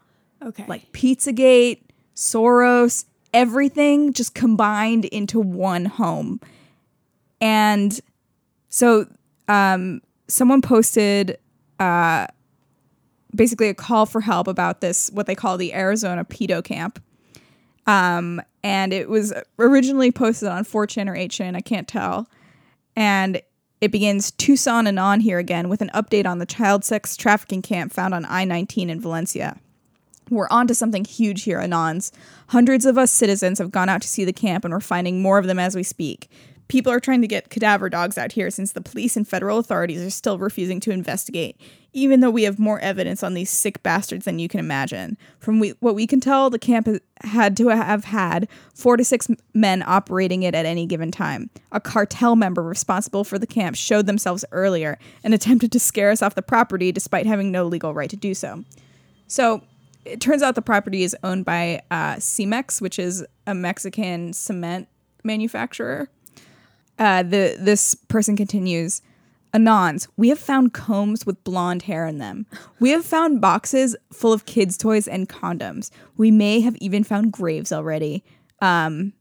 Okay. 0.44 0.66
Like 0.68 0.92
Pizzagate, 0.92 1.82
Soros, 2.16 3.06
everything 3.34 4.14
just 4.14 4.34
combined 4.34 5.06
into 5.06 5.40
one 5.40 5.86
home. 5.86 6.40
And 7.40 8.00
so 8.70 9.08
um 9.48 10.02
someone 10.28 10.62
posted 10.62 11.38
uh, 11.80 12.28
basically 13.36 13.70
a 13.70 13.74
call 13.74 14.06
for 14.06 14.22
help 14.22 14.48
about 14.48 14.82
this, 14.82 15.10
what 15.14 15.28
they 15.28 15.36
call 15.36 15.58
the 15.58 15.74
Arizona 15.74 16.26
pedo 16.26 16.64
camp. 16.64 17.02
Um, 17.86 18.42
and 18.64 18.92
it 18.92 19.10
was 19.10 19.34
originally 19.60 20.12
posted 20.12 20.50
on 20.50 20.66
4chan 20.66 21.08
or 21.10 21.16
8chan, 21.16 21.56
I 21.56 21.62
can't 21.62 21.88
tell. 21.88 22.28
And 22.96 23.42
it 23.80 23.92
begins 23.92 24.32
Tucson 24.32 24.88
and 24.88 25.00
on 25.00 25.20
here 25.20 25.38
again 25.38 25.70
with 25.70 25.82
an 25.82 25.92
update 25.94 26.26
on 26.26 26.40
the 26.40 26.46
child 26.46 26.84
sex 26.84 27.16
trafficking 27.16 27.62
camp 27.62 27.94
found 27.94 28.14
on 28.14 28.26
I 28.26 28.44
19 28.44 28.90
in 28.90 29.00
Valencia. 29.00 29.58
We're 30.30 30.50
on 30.50 30.68
to 30.68 30.76
something 30.76 31.06
huge 31.06 31.44
here, 31.44 31.60
Anons. 31.60 32.12
Hundreds 32.50 32.86
of 32.86 32.98
us 32.98 33.12
citizens 33.12 33.60
have 33.60 33.72
gone 33.72 33.90
out 33.90 34.02
to 34.02 34.08
see 34.08 34.26
the 34.26 34.34
camp, 34.34 34.66
and 34.66 34.74
we're 34.74 34.80
finding 34.80 35.22
more 35.22 35.38
of 35.38 35.48
them 35.48 35.60
as 35.60 35.76
we 35.76 35.84
speak 35.84 36.30
people 36.68 36.92
are 36.92 37.00
trying 37.00 37.22
to 37.22 37.28
get 37.28 37.50
cadaver 37.50 37.90
dogs 37.90 38.18
out 38.18 38.34
here 38.34 38.50
since 38.50 38.72
the 38.72 38.82
police 38.82 39.16
and 39.16 39.28
federal 39.28 39.58
authorities 39.58 40.02
are 40.02 40.10
still 40.10 40.38
refusing 40.38 40.80
to 40.82 40.92
investigate, 40.92 41.60
even 41.94 42.20
though 42.20 42.30
we 42.30 42.44
have 42.44 42.60
more 42.60 42.80
evidence 42.80 43.24
on 43.24 43.34
these 43.34 43.50
sick 43.50 43.82
bastards 43.84 44.26
than 44.26 44.40
you 44.40 44.48
can 44.48 44.60
imagine. 44.60 45.18
From 45.40 45.60
we, 45.60 45.70
what 45.80 45.96
we 45.96 46.08
can 46.08 46.20
tell, 46.20 46.50
the 46.50 46.60
camp 46.60 46.88
had 47.22 47.56
to 47.58 47.70
have 47.70 48.06
had 48.06 48.48
four 48.74 48.98
to 48.98 49.04
six 49.04 49.28
men 49.54 49.84
operating 49.86 50.44
it 50.44 50.56
at 50.56 50.66
any 50.66 50.86
given 50.86 51.12
time. 51.12 51.50
A 51.72 51.80
cartel 51.80 52.36
member 52.36 52.64
responsible 52.64 53.24
for 53.24 53.40
the 53.40 53.48
camp 53.48 53.76
showed 53.76 54.06
themselves 54.06 54.46
earlier 54.52 54.98
and 55.24 55.34
attempted 55.34 55.72
to 55.72 55.80
scare 55.80 56.12
us 56.12 56.22
off 56.22 56.36
the 56.36 56.42
property 56.42 56.92
despite 56.92 57.26
having 57.26 57.52
no 57.52 57.66
legal 57.66 57.94
right 57.94 58.10
to 58.10 58.18
do 58.18 58.34
so. 58.34 58.64
So, 59.28 59.64
it 60.08 60.22
turns 60.22 60.42
out 60.42 60.56
the 60.56 60.62
property 60.62 61.04
is 61.04 61.16
owned 61.24 61.46
by 61.46 61.82
uh, 61.92 62.16
Cemex, 62.16 62.82
which 62.82 63.00
is 63.00 63.26
a 63.46 63.54
Mexican 63.54 64.34
cement 64.34 64.88
manufacturer. 65.24 66.10
Uh, 66.98 67.24
the 67.24 67.58
this 67.60 67.96
person 67.96 68.36
continues. 68.36 69.02
Anons, 69.54 70.08
we 70.18 70.30
have 70.30 70.40
found 70.40 70.74
combs 70.74 71.26
with 71.26 71.44
blonde 71.44 71.84
hair 71.84 72.06
in 72.06 72.18
them. 72.18 72.46
We 72.80 72.90
have 72.92 73.06
found 73.06 73.40
boxes 73.40 73.96
full 74.12 74.34
of 74.34 74.46
kids' 74.46 74.78
toys 74.78 75.08
and 75.08 75.30
condoms. 75.30 75.90
We 76.18 76.32
may 76.32 76.60
have 76.62 76.76
even 76.78 77.04
found 77.04 77.32
graves 77.32 77.72
already. 77.72 78.24
Um, 78.62 79.14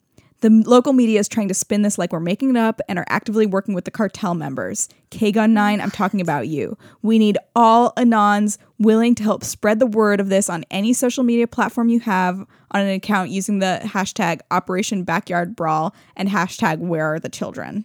the 0.46 0.62
local 0.64 0.92
media 0.92 1.18
is 1.18 1.28
trying 1.28 1.48
to 1.48 1.54
spin 1.54 1.82
this 1.82 1.98
like 1.98 2.12
we're 2.12 2.20
making 2.20 2.50
it 2.50 2.56
up 2.56 2.80
and 2.88 3.00
are 3.00 3.06
actively 3.08 3.46
working 3.46 3.74
with 3.74 3.84
the 3.84 3.90
cartel 3.90 4.32
members. 4.32 4.88
KGUN 5.10 5.50
9, 5.50 5.80
I'm 5.80 5.90
talking 5.90 6.20
about 6.20 6.46
you. 6.46 6.78
We 7.02 7.18
need 7.18 7.36
all 7.56 7.92
Anons 7.94 8.56
willing 8.78 9.16
to 9.16 9.24
help 9.24 9.42
spread 9.42 9.80
the 9.80 9.86
word 9.86 10.20
of 10.20 10.28
this 10.28 10.48
on 10.48 10.64
any 10.70 10.92
social 10.92 11.24
media 11.24 11.48
platform 11.48 11.88
you 11.88 11.98
have 12.00 12.46
on 12.70 12.80
an 12.80 12.90
account 12.90 13.30
using 13.30 13.58
the 13.58 13.80
hashtag 13.82 14.40
Operation 14.52 15.02
Backyard 15.02 15.56
Brawl 15.56 15.92
and 16.14 16.28
hashtag 16.28 16.78
Where 16.78 17.14
Are 17.14 17.18
the 17.18 17.28
Children. 17.28 17.84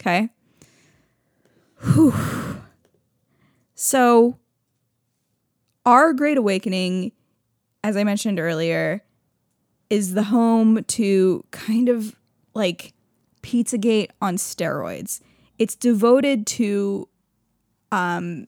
Okay? 0.00 0.30
Whew. 1.82 2.14
So, 3.74 4.38
our 5.84 6.14
Great 6.14 6.38
Awakening, 6.38 7.12
as 7.82 7.94
I 7.98 8.04
mentioned 8.04 8.40
earlier, 8.40 9.03
is 9.90 10.14
the 10.14 10.24
home 10.24 10.82
to 10.84 11.44
kind 11.50 11.88
of 11.88 12.16
like 12.54 12.92
Pizzagate 13.42 14.10
on 14.20 14.36
steroids. 14.36 15.20
It's 15.58 15.74
devoted 15.74 16.46
to 16.48 17.08
um, 17.92 18.46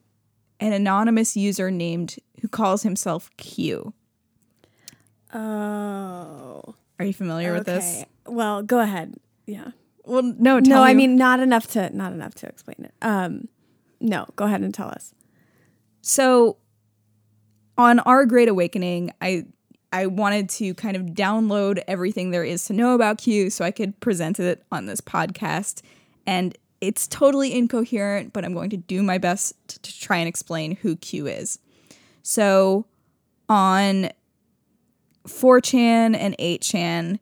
an 0.60 0.72
anonymous 0.72 1.36
user 1.36 1.70
named 1.70 2.16
who 2.40 2.48
calls 2.48 2.82
himself 2.82 3.30
Q. 3.36 3.92
Oh. 5.32 6.74
Are 6.98 7.04
you 7.04 7.12
familiar 7.12 7.50
okay. 7.50 7.58
with 7.58 7.66
this? 7.66 8.04
Well, 8.26 8.62
go 8.62 8.80
ahead. 8.80 9.14
Yeah. 9.46 9.70
Well, 10.04 10.22
no, 10.22 10.58
no. 10.58 10.82
I 10.82 10.94
mean, 10.94 11.16
not 11.16 11.40
enough 11.40 11.66
to 11.68 11.94
not 11.94 12.12
enough 12.12 12.34
to 12.36 12.46
explain 12.46 12.84
it. 12.84 12.94
Um, 13.02 13.48
no, 14.00 14.26
go 14.36 14.44
ahead 14.44 14.60
and 14.60 14.72
tell 14.72 14.88
us. 14.88 15.14
So, 16.00 16.58
on 17.76 17.98
our 18.00 18.24
Great 18.24 18.48
Awakening, 18.48 19.10
I 19.20 19.46
I 19.96 20.04
wanted 20.04 20.50
to 20.50 20.74
kind 20.74 20.94
of 20.94 21.02
download 21.06 21.82
everything 21.88 22.30
there 22.30 22.44
is 22.44 22.66
to 22.66 22.74
know 22.74 22.94
about 22.94 23.16
Q 23.16 23.48
so 23.48 23.64
I 23.64 23.70
could 23.70 23.98
present 24.00 24.38
it 24.38 24.62
on 24.70 24.84
this 24.84 25.00
podcast. 25.00 25.80
And 26.26 26.54
it's 26.82 27.08
totally 27.08 27.54
incoherent, 27.54 28.34
but 28.34 28.44
I'm 28.44 28.52
going 28.52 28.68
to 28.70 28.76
do 28.76 29.02
my 29.02 29.16
best 29.16 29.54
to, 29.68 29.98
try 29.98 30.18
and 30.18 30.28
explain 30.28 30.76
who 30.76 30.96
Q 30.96 31.26
is. 31.26 31.58
So 32.22 32.84
on 33.48 34.10
4chan 35.26 36.14
and 36.14 36.36
8chan, 36.36 37.18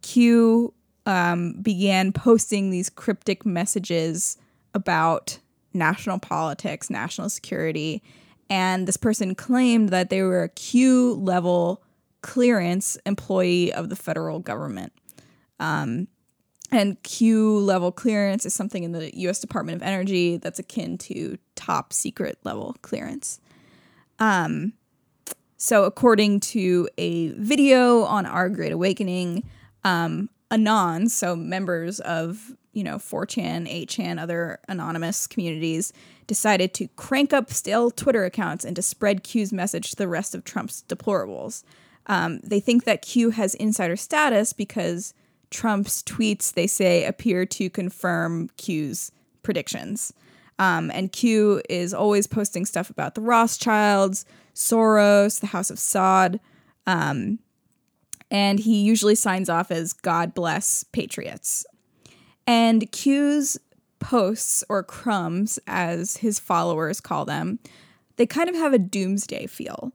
Q 0.00 0.72
um, 1.04 1.60
began 1.60 2.12
posting 2.12 2.70
these 2.70 2.88
cryptic 2.88 3.44
messages 3.44 4.38
about 4.72 5.38
national 5.74 6.18
politics, 6.18 6.88
national 6.88 7.28
security. 7.28 8.02
And 8.48 8.88
this 8.88 8.96
person 8.96 9.34
claimed 9.34 9.90
that 9.90 10.08
they 10.08 10.22
were 10.22 10.44
a 10.44 10.48
Q 10.48 11.12
level 11.12 11.82
clearance 12.26 12.98
employee 13.06 13.72
of 13.72 13.88
the 13.88 13.94
federal 13.94 14.40
government. 14.40 14.92
Um, 15.60 16.08
and 16.72 17.00
Q 17.04 17.60
level 17.60 17.92
clearance 17.92 18.44
is 18.44 18.52
something 18.52 18.82
in 18.82 18.90
the 18.90 19.16
US 19.28 19.38
Department 19.38 19.76
of 19.76 19.82
Energy 19.82 20.36
that's 20.36 20.58
akin 20.58 20.98
to 20.98 21.38
top 21.54 21.92
secret 21.92 22.38
level 22.42 22.74
clearance. 22.82 23.38
Um, 24.18 24.72
so, 25.56 25.84
according 25.84 26.40
to 26.40 26.88
a 26.98 27.28
video 27.28 28.02
on 28.02 28.26
Our 28.26 28.48
Great 28.48 28.72
Awakening, 28.72 29.48
um, 29.84 30.28
so 31.08 31.36
members 31.36 32.00
of 32.00 32.56
you 32.72 32.82
know, 32.82 32.96
4chan, 32.96 33.86
8chan, 33.86 34.20
other 34.20 34.58
anonymous 34.68 35.28
communities 35.28 35.92
decided 36.26 36.74
to 36.74 36.88
crank 36.88 37.32
up 37.32 37.52
stale 37.52 37.90
Twitter 37.90 38.24
accounts 38.24 38.64
and 38.64 38.74
to 38.74 38.82
spread 38.82 39.22
Q's 39.22 39.52
message 39.52 39.90
to 39.90 39.96
the 39.96 40.08
rest 40.08 40.34
of 40.34 40.44
Trump's 40.44 40.82
deplorables. 40.88 41.62
Um, 42.06 42.40
they 42.42 42.60
think 42.60 42.84
that 42.84 43.02
Q 43.02 43.30
has 43.30 43.54
insider 43.54 43.96
status 43.96 44.52
because 44.52 45.12
Trump's 45.50 46.02
tweets, 46.02 46.52
they 46.52 46.66
say, 46.66 47.04
appear 47.04 47.46
to 47.46 47.70
confirm 47.70 48.48
Q's 48.56 49.12
predictions. 49.42 50.12
Um, 50.58 50.90
and 50.92 51.12
Q 51.12 51.62
is 51.68 51.92
always 51.92 52.26
posting 52.26 52.64
stuff 52.64 52.90
about 52.90 53.14
the 53.14 53.20
Rothschilds, 53.20 54.24
Soros, 54.54 55.40
the 55.40 55.48
House 55.48 55.70
of 55.70 55.78
Saud. 55.78 56.40
Um, 56.86 57.40
and 58.30 58.58
he 58.58 58.82
usually 58.82 59.14
signs 59.14 59.48
off 59.48 59.70
as 59.70 59.92
God 59.92 60.34
bless 60.34 60.84
patriots. 60.84 61.66
And 62.46 62.90
Q's 62.92 63.58
posts, 63.98 64.62
or 64.68 64.82
crumbs, 64.82 65.58
as 65.66 66.18
his 66.18 66.38
followers 66.38 67.00
call 67.00 67.24
them, 67.24 67.58
they 68.16 68.26
kind 68.26 68.48
of 68.48 68.54
have 68.54 68.72
a 68.72 68.78
doomsday 68.78 69.46
feel. 69.46 69.92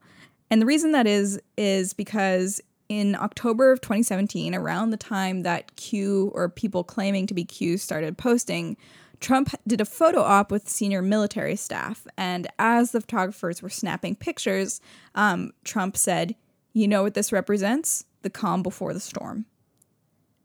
And 0.52 0.60
the 0.60 0.66
reason 0.66 0.92
that 0.92 1.06
is, 1.06 1.40
is 1.56 1.94
because 1.94 2.60
in 2.90 3.14
October 3.14 3.72
of 3.72 3.80
2017, 3.80 4.54
around 4.54 4.90
the 4.90 4.98
time 4.98 5.44
that 5.44 5.76
Q 5.76 6.30
or 6.34 6.50
people 6.50 6.84
claiming 6.84 7.26
to 7.28 7.32
be 7.32 7.42
Q 7.42 7.78
started 7.78 8.18
posting, 8.18 8.76
Trump 9.18 9.54
did 9.66 9.80
a 9.80 9.86
photo 9.86 10.20
op 10.20 10.50
with 10.50 10.68
senior 10.68 11.00
military 11.00 11.56
staff. 11.56 12.06
And 12.18 12.48
as 12.58 12.90
the 12.90 13.00
photographers 13.00 13.62
were 13.62 13.70
snapping 13.70 14.14
pictures, 14.14 14.82
um, 15.14 15.54
Trump 15.64 15.96
said, 15.96 16.36
You 16.74 16.86
know 16.86 17.02
what 17.02 17.14
this 17.14 17.32
represents? 17.32 18.04
The 18.20 18.28
calm 18.28 18.62
before 18.62 18.92
the 18.92 19.00
storm. 19.00 19.46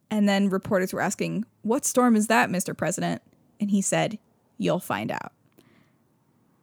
And 0.10 0.30
then 0.30 0.48
reporters 0.48 0.93
were 0.93 1.02
asking, 1.02 1.43
What 1.63 1.84
storm 1.84 2.15
is 2.15 2.28
that, 2.28 2.50
Mr. 2.50 2.78
President? 2.78 3.22
And 3.60 3.72
he 3.72 3.82
said, 3.82 4.20
You'll 4.58 4.80
find 4.80 5.12
out. 5.12 5.34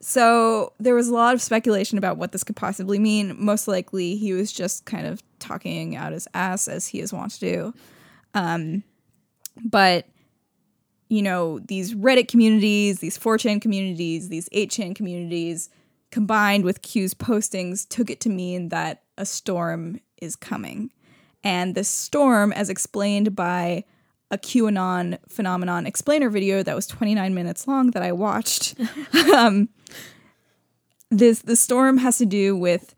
So 0.06 0.74
there 0.78 0.94
was 0.94 1.08
a 1.08 1.14
lot 1.14 1.32
of 1.32 1.40
speculation 1.40 1.96
about 1.96 2.18
what 2.18 2.32
this 2.32 2.44
could 2.44 2.56
possibly 2.56 2.98
mean. 2.98 3.34
Most 3.38 3.66
likely, 3.66 4.16
he 4.16 4.34
was 4.34 4.52
just 4.52 4.84
kind 4.84 5.06
of 5.06 5.22
talking 5.38 5.96
out 5.96 6.12
his 6.12 6.28
ass 6.34 6.68
as 6.68 6.86
he 6.86 7.00
is 7.00 7.10
wont 7.10 7.32
to 7.32 7.40
do. 7.40 7.74
Um, 8.34 8.82
but 9.64 10.06
you 11.08 11.22
know, 11.22 11.58
these 11.58 11.94
Reddit 11.94 12.28
communities, 12.28 13.00
these 13.00 13.16
4chan 13.16 13.62
communities, 13.62 14.28
these 14.28 14.46
8chan 14.50 14.94
communities, 14.94 15.70
combined 16.10 16.64
with 16.64 16.82
Q's 16.82 17.14
postings, 17.14 17.88
took 17.88 18.10
it 18.10 18.20
to 18.20 18.28
mean 18.28 18.68
that 18.68 19.04
a 19.16 19.24
storm 19.24 20.00
is 20.20 20.36
coming. 20.36 20.90
And 21.42 21.74
this 21.74 21.88
storm, 21.88 22.52
as 22.52 22.68
explained 22.68 23.34
by 23.34 23.84
a 24.34 24.38
QAnon 24.38 25.18
phenomenon 25.28 25.86
explainer 25.86 26.28
video 26.28 26.62
that 26.64 26.74
was 26.74 26.86
29 26.88 27.34
minutes 27.34 27.68
long 27.68 27.92
that 27.92 28.02
I 28.02 28.10
watched, 28.10 28.74
um, 29.34 29.68
this 31.10 31.40
the 31.40 31.56
storm 31.56 31.98
has 31.98 32.18
to 32.18 32.26
do 32.26 32.56
with 32.56 32.94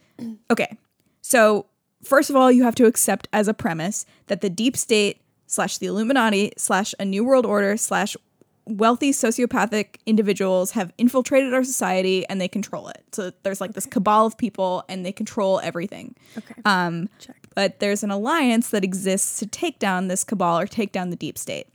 okay. 0.50 0.76
So 1.20 1.66
first 2.02 2.30
of 2.30 2.36
all, 2.36 2.50
you 2.50 2.62
have 2.64 2.74
to 2.76 2.86
accept 2.86 3.28
as 3.32 3.48
a 3.48 3.54
premise 3.54 4.06
that 4.28 4.40
the 4.40 4.48
deep 4.48 4.76
state 4.76 5.20
slash 5.46 5.76
the 5.78 5.86
Illuminati 5.86 6.52
slash 6.56 6.94
a 6.98 7.04
New 7.04 7.24
World 7.24 7.44
Order 7.44 7.76
slash 7.76 8.16
wealthy 8.64 9.12
sociopathic 9.12 9.96
individuals 10.06 10.72
have 10.72 10.92
infiltrated 10.98 11.54
our 11.54 11.62
society 11.62 12.26
and 12.28 12.40
they 12.40 12.48
control 12.48 12.88
it. 12.88 13.04
So 13.12 13.30
there's 13.42 13.60
like 13.60 13.74
this 13.74 13.86
cabal 13.86 14.26
of 14.26 14.38
people 14.38 14.84
and 14.88 15.04
they 15.04 15.12
control 15.12 15.60
everything. 15.60 16.16
Okay. 16.36 16.54
Um, 16.64 17.08
Check. 17.18 17.45
But 17.56 17.80
there's 17.80 18.04
an 18.04 18.10
alliance 18.10 18.68
that 18.68 18.84
exists 18.84 19.38
to 19.38 19.46
take 19.46 19.78
down 19.78 20.08
this 20.08 20.22
cabal 20.22 20.58
or 20.58 20.66
take 20.66 20.92
down 20.92 21.08
the 21.08 21.16
deep 21.16 21.38
state. 21.38 21.66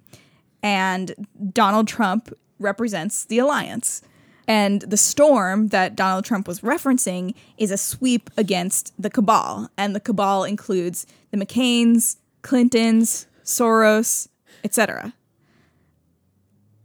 And 0.62 1.28
Donald 1.52 1.88
Trump 1.88 2.32
represents 2.60 3.26
the 3.26 3.40
alliance. 3.40 4.04
And 4.48 4.82
the 4.84 4.96
storm 4.96 5.70
that 5.70 5.96
Donald 5.96 6.24
Trump 6.24 6.48
was 6.48 6.62
referencing 6.62 7.34
is 7.58 7.72
a 7.72 7.78
sweep 7.78 8.30
against 8.38 8.94
the 9.02 9.10
cabal. 9.10 9.72
And 9.76 9.96
the 9.96 10.00
cabal 10.00 10.44
includes 10.44 11.08
the 11.32 11.38
McCains, 11.38 12.18
Clintons, 12.44 13.26
Soros, 13.44 14.28
etc. 14.64 15.16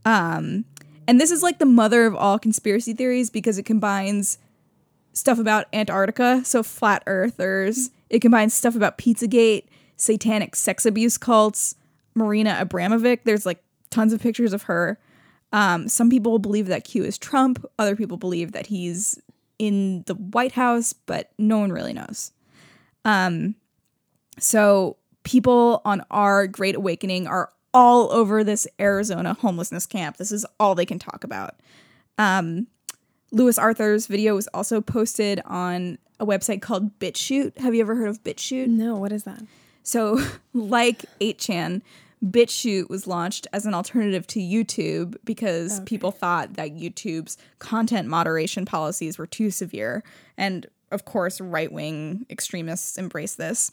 Um, 0.06 0.64
and 1.06 1.20
this 1.20 1.30
is 1.30 1.42
like 1.42 1.59
the 1.59 1.66
mother 1.66 2.06
of 2.06 2.16
all 2.16 2.38
conspiracy 2.38 2.94
theories 2.94 3.28
because 3.28 3.59
it 3.59 3.64
combines 3.64 4.38
stuff 5.12 5.38
about 5.38 5.66
Antarctica, 5.74 6.42
so 6.46 6.62
flat 6.62 7.02
earthers. 7.06 7.90
It 8.10 8.20
combines 8.20 8.54
stuff 8.54 8.76
about 8.76 8.98
Pizzagate, 8.98 9.64
satanic 9.96 10.56
sex 10.56 10.86
abuse 10.86 11.18
cults, 11.18 11.74
Marina 12.14 12.56
Abramovic. 12.60 13.20
There's 13.24 13.46
like 13.46 13.62
tons 13.90 14.12
of 14.12 14.20
pictures 14.20 14.52
of 14.52 14.64
her. 14.64 14.98
Um, 15.52 15.88
some 15.88 16.10
people 16.10 16.38
believe 16.38 16.66
that 16.66 16.84
Q 16.84 17.04
is 17.04 17.18
Trump. 17.18 17.64
Other 17.78 17.96
people 17.96 18.16
believe 18.16 18.52
that 18.52 18.66
he's 18.66 19.20
in 19.58 20.02
the 20.06 20.14
White 20.14 20.52
House, 20.52 20.92
but 20.92 21.30
no 21.38 21.58
one 21.58 21.72
really 21.72 21.92
knows. 21.92 22.32
Um, 23.04 23.54
so 24.38 24.96
people 25.22 25.80
on 25.84 26.04
our 26.10 26.46
Great 26.46 26.74
Awakening 26.74 27.26
are 27.26 27.52
all 27.72 28.12
over 28.12 28.42
this 28.42 28.66
Arizona 28.80 29.34
homelessness 29.34 29.86
camp. 29.86 30.16
This 30.16 30.32
is 30.32 30.46
all 30.58 30.74
they 30.74 30.86
can 30.86 30.98
talk 30.98 31.24
about. 31.24 31.56
Um, 32.18 32.66
Lewis 33.32 33.58
Arthur's 33.58 34.06
video 34.06 34.34
was 34.34 34.48
also 34.48 34.80
posted 34.80 35.40
on 35.44 35.98
a 36.18 36.26
website 36.26 36.62
called 36.62 36.98
BitChute. 36.98 37.58
Have 37.58 37.74
you 37.74 37.80
ever 37.80 37.94
heard 37.94 38.08
of 38.08 38.22
BitChute? 38.22 38.68
No, 38.68 38.96
what 38.96 39.12
is 39.12 39.24
that? 39.24 39.42
So, 39.82 40.20
like 40.54 41.04
8chan, 41.20 41.82
BitChute 42.24 42.88
was 42.88 43.06
launched 43.06 43.46
as 43.52 43.66
an 43.66 43.74
alternative 43.74 44.26
to 44.28 44.40
YouTube 44.40 45.16
because 45.24 45.80
people 45.80 46.10
thought 46.10 46.54
that 46.54 46.74
YouTube's 46.74 47.36
content 47.58 48.08
moderation 48.08 48.64
policies 48.64 49.18
were 49.18 49.26
too 49.26 49.50
severe. 49.50 50.02
And 50.36 50.66
of 50.90 51.04
course, 51.04 51.40
right 51.40 51.70
wing 51.70 52.26
extremists 52.30 52.96
embrace 52.96 53.34
this. 53.34 53.72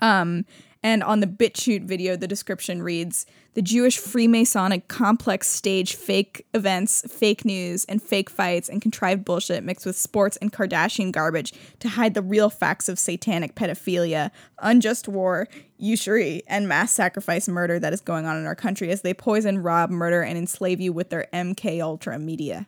Um, 0.00 0.44
and 0.84 1.02
on 1.02 1.20
the 1.20 1.26
BitChute 1.26 1.84
video, 1.86 2.14
the 2.14 2.28
description 2.28 2.82
reads 2.82 3.24
The 3.54 3.62
Jewish 3.62 3.98
Freemasonic 3.98 4.86
complex 4.86 5.48
stage 5.48 5.96
fake 5.96 6.46
events, 6.52 7.02
fake 7.10 7.42
news, 7.46 7.86
and 7.86 8.02
fake 8.02 8.28
fights 8.28 8.68
and 8.68 8.82
contrived 8.82 9.24
bullshit 9.24 9.64
mixed 9.64 9.86
with 9.86 9.96
sports 9.96 10.36
and 10.36 10.52
Kardashian 10.52 11.10
garbage 11.10 11.54
to 11.80 11.88
hide 11.88 12.12
the 12.12 12.20
real 12.20 12.50
facts 12.50 12.90
of 12.90 12.98
satanic 12.98 13.54
pedophilia, 13.54 14.30
unjust 14.58 15.08
war, 15.08 15.48
usury, 15.78 16.42
and 16.46 16.68
mass 16.68 16.92
sacrifice 16.92 17.48
murder 17.48 17.78
that 17.78 17.94
is 17.94 18.02
going 18.02 18.26
on 18.26 18.36
in 18.36 18.44
our 18.44 18.54
country 18.54 18.90
as 18.90 19.00
they 19.00 19.14
poison, 19.14 19.58
rob, 19.60 19.88
murder, 19.88 20.20
and 20.20 20.36
enslave 20.36 20.82
you 20.82 20.92
with 20.92 21.08
their 21.08 21.26
MK 21.32 21.80
Ultra 21.80 22.18
media. 22.18 22.66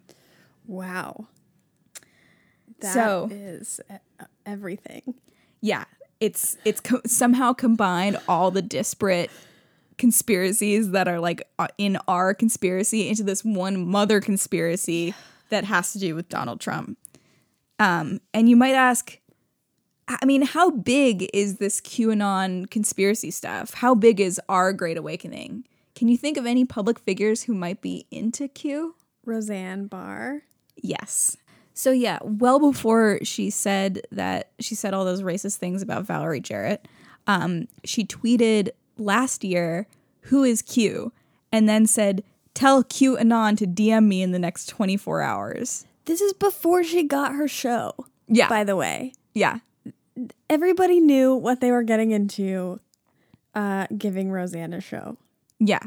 Wow. 0.66 1.26
That 2.80 2.94
So- 2.94 3.28
is 3.30 3.78
everything. 4.46 5.14
yeah 5.60 5.84
it's 6.20 6.56
it's 6.64 6.80
co- 6.80 7.00
somehow 7.06 7.52
combined 7.52 8.18
all 8.28 8.50
the 8.50 8.62
disparate 8.62 9.30
conspiracies 9.98 10.90
that 10.90 11.08
are 11.08 11.20
like 11.20 11.42
uh, 11.58 11.68
in 11.78 11.98
our 12.08 12.34
conspiracy 12.34 13.08
into 13.08 13.22
this 13.22 13.44
one 13.44 13.86
mother 13.86 14.20
conspiracy 14.20 15.14
that 15.48 15.64
has 15.64 15.92
to 15.92 15.98
do 15.98 16.14
with 16.14 16.28
Donald 16.28 16.60
Trump. 16.60 16.98
Um, 17.78 18.20
and 18.32 18.48
you 18.48 18.56
might 18.56 18.74
ask, 18.74 19.18
I 20.08 20.24
mean, 20.24 20.42
how 20.42 20.70
big 20.70 21.28
is 21.32 21.56
this 21.56 21.80
QAnon 21.80 22.70
conspiracy 22.70 23.30
stuff? 23.30 23.74
How 23.74 23.94
big 23.94 24.20
is 24.20 24.40
our 24.48 24.72
Great 24.72 24.96
Awakening? 24.96 25.64
Can 25.94 26.08
you 26.08 26.16
think 26.16 26.36
of 26.36 26.46
any 26.46 26.64
public 26.64 26.98
figures 26.98 27.44
who 27.44 27.54
might 27.54 27.80
be 27.80 28.06
into 28.10 28.48
Q? 28.48 28.94
Roseanne 29.24 29.86
Barr. 29.86 30.42
Yes. 30.76 31.36
So 31.78 31.90
yeah, 31.90 32.18
well 32.22 32.58
before 32.58 33.18
she 33.22 33.50
said 33.50 34.00
that 34.10 34.48
she 34.58 34.74
said 34.74 34.94
all 34.94 35.04
those 35.04 35.20
racist 35.22 35.56
things 35.56 35.82
about 35.82 36.06
Valerie 36.06 36.40
Jarrett, 36.40 36.88
um, 37.26 37.68
she 37.84 38.02
tweeted 38.04 38.70
last 38.96 39.44
year, 39.44 39.86
"Who 40.22 40.42
is 40.42 40.62
Q?" 40.62 41.12
and 41.52 41.68
then 41.68 41.86
said, 41.86 42.24
"Tell 42.54 42.82
Q 42.82 43.18
Anon 43.18 43.56
to 43.56 43.66
DM 43.66 44.08
me 44.08 44.22
in 44.22 44.32
the 44.32 44.38
next 44.38 44.66
24 44.70 45.20
hours." 45.20 45.84
This 46.06 46.22
is 46.22 46.32
before 46.32 46.82
she 46.82 47.02
got 47.02 47.34
her 47.34 47.46
show. 47.46 47.92
Yeah. 48.26 48.48
By 48.48 48.64
the 48.64 48.74
way, 48.76 49.12
Yeah. 49.34 49.58
everybody 50.48 50.98
knew 50.98 51.34
what 51.34 51.60
they 51.60 51.70
were 51.70 51.82
getting 51.82 52.10
into 52.10 52.80
uh, 53.54 53.86
giving 53.98 54.30
Roseanne 54.30 54.72
a 54.72 54.80
show. 54.80 55.18
Yeah. 55.58 55.80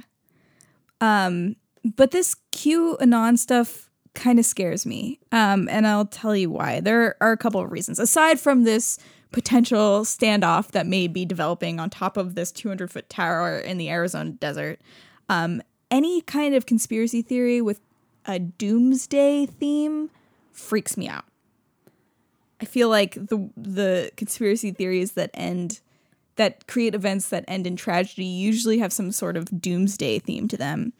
Um, 1.02 1.56
but 1.84 2.12
this 2.12 2.36
Q 2.52 2.95
Anon 2.99 3.38
stuff 3.38 3.88
kind 4.13 4.39
of 4.39 4.45
scares 4.45 4.86
me. 4.86 5.19
Um, 5.32 5.67
and 5.69 5.88
I'll 5.88 6.06
tell 6.06 6.36
you 6.36 6.50
why. 6.50 6.80
There 6.80 7.15
are 7.22 7.32
a 7.32 7.38
couple 7.38 7.62
of 7.62 7.72
reasons. 7.72 8.00
Aside 8.00 8.39
from 8.39 8.63
this 8.63 9.00
potential 9.32 10.02
standoff 10.02 10.72
that 10.72 10.88
may 10.88 11.08
be 11.08 11.26
developing 11.26 11.80
on 11.80 11.89
top 11.89 12.17
of 12.17 12.36
this 12.36 12.52
200 12.52 12.91
foot 12.91 13.10
tower 13.10 13.60
in 13.60 13.78
the 13.78 13.89
Arizona 13.89 14.32
desert, 14.32 14.82
um, 15.30 15.62
any 15.91 16.22
kind 16.22 16.56
of 16.56 16.65
conspiracy 16.65 17.22
theory 17.22 17.62
with 17.62 17.80
a 18.26 18.39
doomsday 18.39 19.45
theme 19.45 20.10
freaks 20.52 20.98
me 20.98 21.08
out. 21.08 21.26
I 22.62 22.65
feel 22.65 22.89
like 22.89 23.13
the 23.13 23.50
the 23.56 24.12
conspiracy 24.17 24.72
theories 24.72 25.13
that 25.13 25.32
end 25.34 25.80
that 26.36 26.67
create 26.67 26.95
events 26.95 27.30
that 27.30 27.45
end 27.48 27.67
in 27.67 27.76
tragedy 27.76 28.26
usually 28.26 28.80
have 28.80 28.93
some 28.93 29.12
sort 29.12 29.38
of 29.38 29.62
doomsday 29.62 30.19
theme 30.19 30.48
to 30.48 30.58
them. 30.58 30.93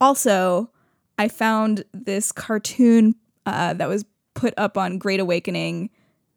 Also, 0.00 0.70
I 1.18 1.28
found 1.28 1.84
this 1.92 2.32
cartoon 2.32 3.14
uh, 3.46 3.74
that 3.74 3.88
was 3.88 4.04
put 4.34 4.54
up 4.56 4.76
on 4.78 4.98
Great 4.98 5.20
Awakening 5.20 5.90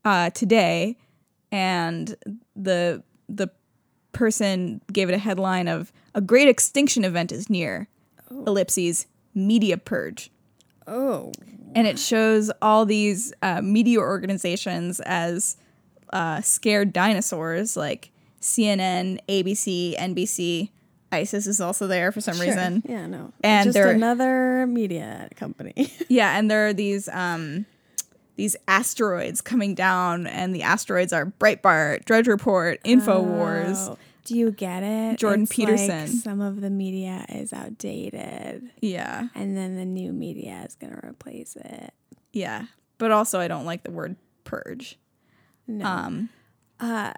uh, 0.03 0.29
today, 0.31 0.97
and 1.51 2.15
the 2.55 3.03
the 3.29 3.49
person 4.11 4.81
gave 4.91 5.09
it 5.09 5.13
a 5.13 5.17
headline 5.19 5.67
of 5.67 5.91
"A 6.13 6.21
Great 6.21 6.47
Extinction 6.47 7.03
Event 7.03 7.31
is 7.31 7.49
near." 7.49 7.87
Ellipses 8.31 9.05
media 9.35 9.77
purge, 9.77 10.31
Oh. 10.87 11.31
and 11.75 11.85
it 11.87 11.99
shows 11.99 12.51
all 12.61 12.85
these 12.85 13.31
uh, 13.43 13.61
media 13.61 13.99
organizations 13.99 14.99
as 15.01 15.57
uh, 16.11 16.41
scared 16.41 16.91
dinosaurs, 16.91 17.77
like 17.77 18.11
CNN, 18.41 19.19
ABC, 19.29 19.95
NBC. 19.97 20.69
ISIS 21.11 21.47
is 21.47 21.61
also 21.61 21.87
there 21.87 22.11
for 22.11 22.19
some 22.21 22.35
Sure. 22.35 22.45
reason. 22.45 22.83
Yeah, 22.87 23.05
no. 23.07 23.31
And 23.43 23.71
just 23.71 23.77
another 23.77 24.65
media 24.67 25.29
company. 25.35 25.91
Yeah, 26.09 26.37
and 26.37 26.49
there 26.51 26.67
are 26.67 26.73
these 26.73 27.07
um 27.09 27.65
these 28.35 28.55
asteroids 28.67 29.39
coming 29.41 29.75
down, 29.75 30.27
and 30.27 30.53
the 30.53 30.61
asteroids 30.63 31.13
are 31.13 31.25
Breitbart, 31.25 32.03
Drudge 32.05 32.27
Report, 32.27 32.83
Infowars. 32.83 33.77
Oh, 33.91 33.97
do 34.25 34.37
you 34.37 34.51
get 34.51 34.83
it? 34.83 35.17
Jordan 35.17 35.43
It's 35.43 35.55
Peterson. 35.55 35.99
Like 35.99 36.07
some 36.09 36.41
of 36.41 36.59
the 36.59 36.69
media 36.69 37.25
is 37.29 37.53
outdated, 37.53 38.69
Yeah, 38.81 39.27
and 39.35 39.55
then 39.55 39.75
the 39.77 39.85
new 39.85 40.11
media 40.11 40.63
is 40.67 40.75
going 40.75 40.93
to 40.93 41.05
replace 41.07 41.55
it. 41.55 41.93
yeah, 42.33 42.65
but 42.97 43.11
also 43.11 43.39
I 43.39 43.47
don't 43.47 43.65
like 43.65 43.83
the 43.83 43.91
word 43.91 44.15
purge. 44.43 44.97
No. 45.67 45.85
Um, 45.85 46.29
uh, 46.79 47.13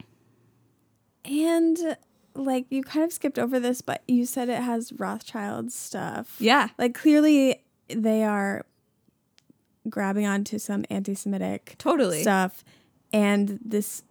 and 1.25 1.97
like 2.37 2.65
you 2.69 2.83
kind 2.83 3.03
of 3.05 3.11
skipped 3.11 3.39
over 3.39 3.59
this, 3.59 3.81
but 3.81 4.03
you 4.07 4.25
said 4.25 4.49
it 4.49 4.61
has 4.61 4.93
Rothschild 4.93 5.71
stuff. 5.71 6.35
yeah, 6.39 6.69
Like 6.77 6.93
clearly 6.93 7.63
they 7.89 8.23
are 8.23 8.65
grabbing 9.89 10.25
onto 10.25 10.59
some 10.59 10.85
anti-Semitic 10.89 11.75
totally. 11.77 12.21
stuff 12.21 12.63
and 13.13 13.59
this 13.63 14.03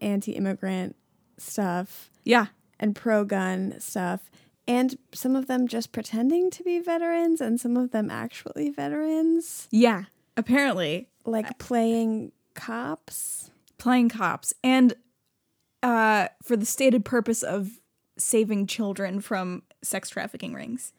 anti-immigrant 0.00 0.94
stuff 1.38 2.10
Yeah, 2.24 2.46
and 2.78 2.94
pro-gun 2.94 3.76
stuff 3.80 4.30
and 4.66 4.96
some 5.12 5.36
of 5.36 5.46
them 5.46 5.66
just 5.68 5.92
pretending 5.92 6.50
to 6.50 6.62
be 6.62 6.78
veterans 6.78 7.40
and 7.40 7.60
some 7.60 7.76
of 7.76 7.90
them 7.90 8.10
actually 8.10 8.70
veterans 8.70 9.68
yeah. 9.70 10.04
Apparently, 10.36 11.08
like 11.24 11.58
playing 11.58 12.32
cops 12.54 13.50
playing 13.78 14.08
cops, 14.08 14.54
and 14.62 14.94
uh, 15.84 16.28
for 16.42 16.56
the 16.56 16.66
stated 16.66 17.04
purpose 17.04 17.42
of 17.42 17.80
saving 18.16 18.66
children 18.66 19.20
from 19.20 19.62
sex 19.82 20.10
trafficking 20.10 20.54
rings. 20.54 20.92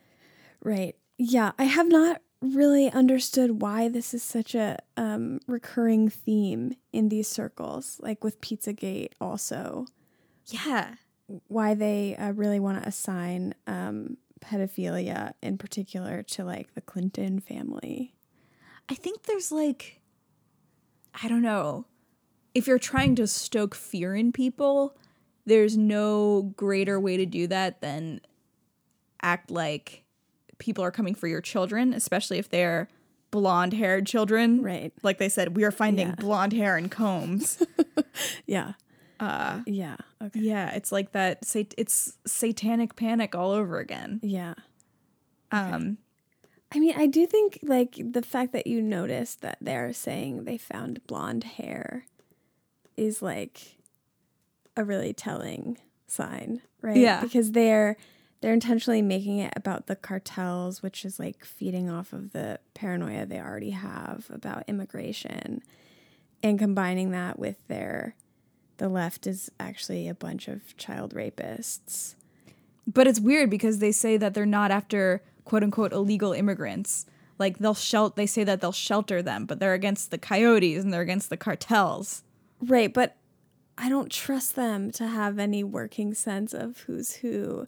right. 0.63 0.95
Yeah 1.17 1.51
i 1.57 1.63
have 1.63 1.87
not 1.87 2.21
really 2.41 2.91
understood 2.91 3.61
why 3.61 3.87
this 3.87 4.13
is 4.13 4.21
such 4.21 4.53
a 4.53 4.77
um, 4.97 5.39
recurring 5.47 6.09
theme 6.09 6.75
in 6.91 7.09
these 7.09 7.27
circles 7.27 7.99
like 8.01 8.23
with 8.23 8.41
pizzagate 8.41 9.11
also. 9.19 9.85
Yeah, 10.47 10.95
why 11.47 11.73
they 11.73 12.15
uh, 12.17 12.31
really 12.31 12.59
want 12.59 12.81
to 12.81 12.87
assign 12.87 13.55
um, 13.65 14.17
pedophilia 14.41 15.33
in 15.41 15.57
particular 15.57 16.21
to 16.21 16.43
like 16.43 16.73
the 16.75 16.81
clinton 16.81 17.39
family. 17.39 18.13
I 18.87 18.93
think 18.93 19.23
there's 19.23 19.51
like, 19.51 20.01
I 21.23 21.27
don't 21.27 21.41
know, 21.41 21.85
if 22.55 22.65
you're 22.67 22.79
trying 22.79 23.15
to 23.15 23.27
stoke 23.27 23.75
fear 23.75 24.15
in 24.15 24.31
people, 24.31 24.95
there's 25.45 25.77
no 25.77 26.53
greater 26.55 26.99
way 26.99 27.17
to 27.17 27.25
do 27.25 27.45
that 27.47 27.81
than 27.81 28.21
act 29.21 29.51
like 29.51 30.03
people 30.57 30.83
are 30.83 30.91
coming 30.91 31.13
for 31.13 31.27
your 31.27 31.41
children, 31.41 31.93
especially 31.93 32.39
if 32.39 32.49
they're 32.49 32.87
blonde 33.29 33.73
haired 33.73 34.07
children. 34.07 34.61
Right. 34.61 34.93
Like 35.03 35.17
they 35.17 35.29
said, 35.29 35.55
we 35.57 35.63
are 35.65 35.71
finding 35.71 36.07
Yeah. 36.09 36.15
blonde 36.15 36.53
hair 36.53 36.77
in 36.77 36.89
combs. 36.89 37.61
yeah 38.47 38.73
uh 39.19 39.61
yeah 39.65 39.95
okay 40.21 40.39
yeah, 40.41 40.71
it's 40.75 40.91
like 40.91 41.11
that. 41.13 41.45
Sat- 41.45 41.73
it's 41.77 42.17
satanic 42.25 42.95
panic 42.95 43.33
all 43.35 43.51
over 43.51 43.79
again. 43.79 44.19
yeah 44.23 44.55
Um, 45.51 45.97
I 46.73 46.79
mean, 46.79 46.93
I 46.97 47.07
do 47.07 47.25
think 47.25 47.59
like 47.63 47.95
the 47.97 48.21
fact 48.21 48.51
that 48.53 48.67
you 48.67 48.81
noticed 48.81 49.41
that 49.41 49.57
they're 49.61 49.93
saying 49.93 50.43
they 50.45 50.57
found 50.57 51.05
blonde 51.07 51.43
hair 51.45 52.05
is 52.97 53.21
like 53.21 53.77
a 54.77 54.83
really 54.83 55.13
telling 55.13 55.77
sign, 56.07 56.61
right? 56.81 56.97
Yeah. 56.97 57.21
Because 57.21 57.51
they're 57.51 57.97
they're 58.41 58.53
intentionally 58.53 59.01
making 59.01 59.39
it 59.39 59.53
about 59.55 59.87
the 59.87 59.95
cartels, 59.95 60.83
which 60.83 61.03
is 61.03 61.19
like 61.19 61.43
feeding 61.43 61.89
off 61.89 62.13
of 62.13 62.31
the 62.31 62.59
paranoia 62.73 63.25
they 63.25 63.39
already 63.39 63.71
have 63.71 64.27
about 64.29 64.63
immigration 64.67 65.63
and 66.43 66.59
combining 66.59 67.11
that 67.11 67.39
with 67.39 67.57
their 67.67 68.15
the 68.77 68.89
left 68.89 69.25
is 69.25 69.49
actually 69.59 70.07
a 70.07 70.13
bunch 70.13 70.47
of 70.47 70.75
child 70.77 71.13
rapists. 71.13 72.15
But 72.85 73.07
it's 73.07 73.19
weird 73.19 73.49
because 73.49 73.79
they 73.79 73.91
say 73.91 74.17
that 74.17 74.33
they're 74.33 74.45
not 74.45 74.69
after 74.69 75.23
quote 75.43 75.63
unquote 75.63 75.93
illegal 75.93 76.33
immigrants. 76.33 77.05
Like 77.39 77.57
they'll 77.57 77.73
shelt 77.73 78.15
they 78.15 78.27
say 78.27 78.43
that 78.43 78.61
they'll 78.61 78.71
shelter 78.71 79.21
them, 79.21 79.45
but 79.45 79.59
they're 79.59 79.73
against 79.73 80.11
the 80.11 80.17
coyotes 80.17 80.83
and 80.83 80.93
they're 80.93 81.01
against 81.01 81.29
the 81.29 81.37
cartels. 81.37 82.23
Right, 82.61 82.93
but 82.93 83.15
I 83.77 83.89
don't 83.89 84.11
trust 84.11 84.55
them 84.55 84.91
to 84.91 85.07
have 85.07 85.39
any 85.39 85.63
working 85.63 86.13
sense 86.13 86.53
of 86.53 86.79
who's 86.79 87.15
who. 87.15 87.67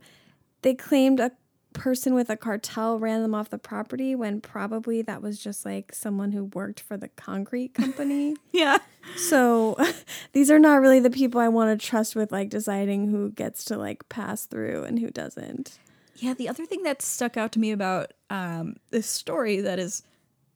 They 0.61 0.73
claimed 0.73 1.19
a 1.19 1.31
person 1.73 2.13
with 2.13 2.29
a 2.29 2.35
cartel 2.35 2.97
ran 2.97 3.21
them 3.21 3.35
off 3.35 3.49
the 3.49 3.57
property 3.57 4.15
when 4.15 4.41
probably 4.41 5.01
that 5.03 5.21
was 5.21 5.37
just 5.39 5.63
like 5.63 5.93
someone 5.93 6.31
who 6.31 6.45
worked 6.45 6.79
for 6.79 6.97
the 6.97 7.07
concrete 7.09 7.73
company. 7.73 8.35
Yeah. 8.51 8.79
so 9.15 9.77
these 10.33 10.49
are 10.49 10.57
not 10.57 10.81
really 10.81 10.99
the 10.99 11.11
people 11.11 11.39
I 11.39 11.47
want 11.49 11.79
to 11.79 11.85
trust 11.87 12.15
with 12.15 12.31
like 12.31 12.49
deciding 12.49 13.09
who 13.09 13.29
gets 13.29 13.63
to 13.65 13.77
like 13.77 14.09
pass 14.09 14.45
through 14.45 14.83
and 14.85 14.97
who 14.97 15.11
doesn't. 15.11 15.77
Yeah, 16.15 16.33
the 16.33 16.49
other 16.49 16.65
thing 16.65 16.81
that 16.83 17.03
stuck 17.03 17.37
out 17.37 17.51
to 17.51 17.59
me 17.59 17.71
about 17.71 18.13
um, 18.31 18.77
this 18.89 19.07
story 19.07 19.61
that 19.61 19.77
is 19.77 20.01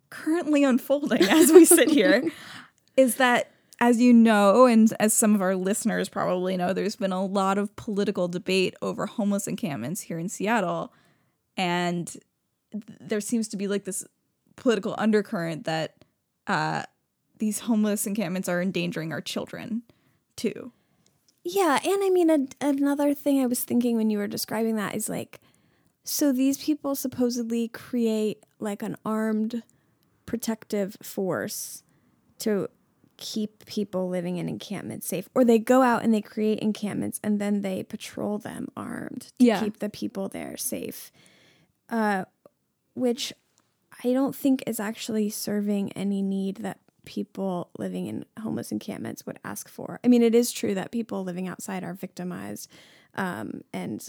currently 0.09 0.63
unfolding 0.63 1.21
as 1.23 1.51
we 1.51 1.65
sit 1.65 1.89
here 1.89 2.23
is 2.97 3.15
that, 3.17 3.51
as 3.81 3.99
you 3.99 4.13
know, 4.13 4.67
and 4.67 4.93
as 4.99 5.11
some 5.11 5.33
of 5.33 5.41
our 5.41 5.55
listeners 5.55 6.07
probably 6.07 6.55
know, 6.55 6.71
there's 6.71 6.95
been 6.95 7.11
a 7.11 7.25
lot 7.25 7.57
of 7.57 7.75
political 7.75 8.27
debate 8.27 8.75
over 8.83 9.07
homeless 9.07 9.47
encampments 9.47 10.01
here 10.01 10.19
in 10.19 10.29
Seattle. 10.29 10.93
And 11.57 12.05
th- 12.71 12.83
there 12.99 13.19
seems 13.19 13.47
to 13.49 13.57
be 13.57 13.67
like 13.67 13.85
this 13.85 14.05
political 14.55 14.93
undercurrent 14.99 15.65
that 15.65 16.05
uh, 16.45 16.83
these 17.39 17.61
homeless 17.61 18.05
encampments 18.05 18.47
are 18.47 18.61
endangering 18.61 19.11
our 19.11 19.19
children 19.19 19.81
too. 20.35 20.71
Yeah, 21.43 21.79
and 21.83 22.03
I 22.03 22.11
mean 22.11 22.29
a, 22.29 22.47
another 22.63 23.15
thing 23.15 23.41
I 23.41 23.47
was 23.47 23.63
thinking 23.63 23.97
when 23.97 24.11
you 24.11 24.19
were 24.19 24.27
describing 24.27 24.75
that 24.75 24.93
is 24.93 25.09
like 25.09 25.41
so 26.03 26.31
these 26.31 26.63
people 26.63 26.93
supposedly 26.93 27.67
create 27.67 28.45
like 28.59 28.83
an 28.83 28.95
armed 29.03 29.63
protective 30.27 30.97
force 31.01 31.81
to 32.39 32.69
keep 33.21 33.65
people 33.67 34.10
living 34.10 34.38
in 34.38 34.49
encampments 34.49 35.05
safe 35.07 35.29
or 35.36 35.45
they 35.45 35.60
go 35.60 35.84
out 35.84 36.03
and 36.03 36.12
they 36.13 36.21
create 36.21 36.57
encampments 36.60 37.19
and 37.23 37.39
then 37.39 37.62
they 37.62 37.84
patrol 37.84 38.38
them 38.39 38.67
armed 38.75 39.31
to 39.38 39.45
Yeah. 39.45 39.63
keep 39.63 39.77
the 39.79 39.89
people 39.89 40.27
there 40.27 40.57
safe. 40.57 41.12
Uh 41.89 42.25
which 42.95 43.31
I 44.03 44.12
don't 44.12 44.36
think 44.36 44.63
is 44.67 44.79
actually 44.79 45.29
serving 45.29 45.91
any 45.93 46.21
need 46.21 46.57
that 46.57 46.79
people 47.05 47.69
living 47.77 48.07
in 48.07 48.25
homeless 48.41 48.71
encampments 48.71 49.25
would 49.25 49.39
ask 49.45 49.69
for. 49.69 49.99
I 50.03 50.07
mean, 50.07 50.23
it 50.23 50.36
is 50.36 50.51
true 50.51 50.73
that 50.75 50.91
people 50.91 51.23
living 51.23 51.47
outside 51.47 51.84
are 51.84 51.93
victimized 51.93 52.69
um, 53.15 53.62
and, 53.73 54.05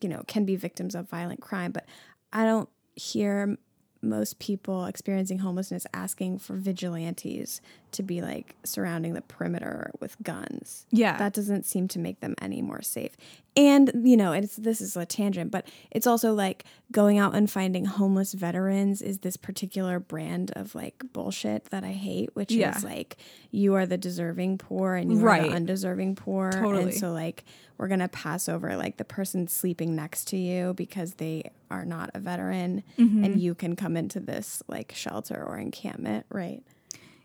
you 0.00 0.08
know, 0.08 0.22
can 0.26 0.44
be 0.44 0.56
victims 0.56 0.94
of 0.94 1.08
violent 1.08 1.40
crime, 1.40 1.72
but 1.72 1.86
I 2.32 2.44
don't 2.44 2.68
hear 2.94 3.56
most 4.02 4.38
people 4.38 4.86
experiencing 4.86 5.40
homelessness 5.40 5.86
asking 5.92 6.38
for 6.38 6.54
vigilantes 6.56 7.60
to 7.92 8.02
be 8.02 8.20
like 8.22 8.54
surrounding 8.64 9.14
the 9.14 9.20
perimeter 9.22 9.90
with 10.00 10.16
guns. 10.22 10.86
Yeah. 10.90 11.16
That 11.18 11.32
doesn't 11.32 11.64
seem 11.66 11.88
to 11.88 11.98
make 11.98 12.20
them 12.20 12.34
any 12.40 12.62
more 12.62 12.82
safe. 12.82 13.16
And, 13.56 13.90
you 14.04 14.16
know, 14.16 14.32
it's 14.32 14.54
this 14.56 14.80
is 14.80 14.96
a 14.96 15.04
tangent, 15.04 15.50
but 15.50 15.66
it's 15.90 16.06
also 16.06 16.32
like 16.34 16.64
going 16.92 17.18
out 17.18 17.34
and 17.34 17.50
finding 17.50 17.84
homeless 17.84 18.32
veterans 18.32 19.02
is 19.02 19.18
this 19.18 19.36
particular 19.36 19.98
brand 19.98 20.52
of 20.54 20.74
like 20.76 21.02
bullshit 21.12 21.64
that 21.66 21.82
I 21.82 21.90
hate, 21.92 22.30
which 22.34 22.52
Yeah. 22.52 22.76
is 22.76 22.84
like 22.84 23.16
you 23.50 23.74
are 23.74 23.86
the 23.86 23.98
deserving 23.98 24.58
poor 24.58 24.94
and 24.94 25.10
you 25.12 25.18
are 25.18 25.22
Right. 25.22 25.50
the 25.50 25.56
undeserving 25.56 26.14
poor. 26.14 26.52
Totally. 26.52 26.84
And 26.84 26.94
so 26.94 27.12
like 27.12 27.44
we're 27.76 27.88
gonna 27.88 28.08
pass 28.08 28.48
over 28.48 28.76
like 28.76 28.98
the 28.98 29.04
person 29.04 29.48
sleeping 29.48 29.96
next 29.96 30.26
to 30.28 30.36
you 30.36 30.74
because 30.74 31.14
they 31.14 31.50
are 31.72 31.84
not 31.84 32.10
a 32.14 32.20
veteran 32.20 32.84
Mm-hmm. 32.98 33.24
and 33.24 33.40
you 33.40 33.54
can 33.56 33.74
come 33.74 33.96
into 33.96 34.20
this 34.20 34.62
like 34.68 34.92
shelter 34.94 35.42
or 35.44 35.58
encampment, 35.58 36.24
right? 36.30 36.62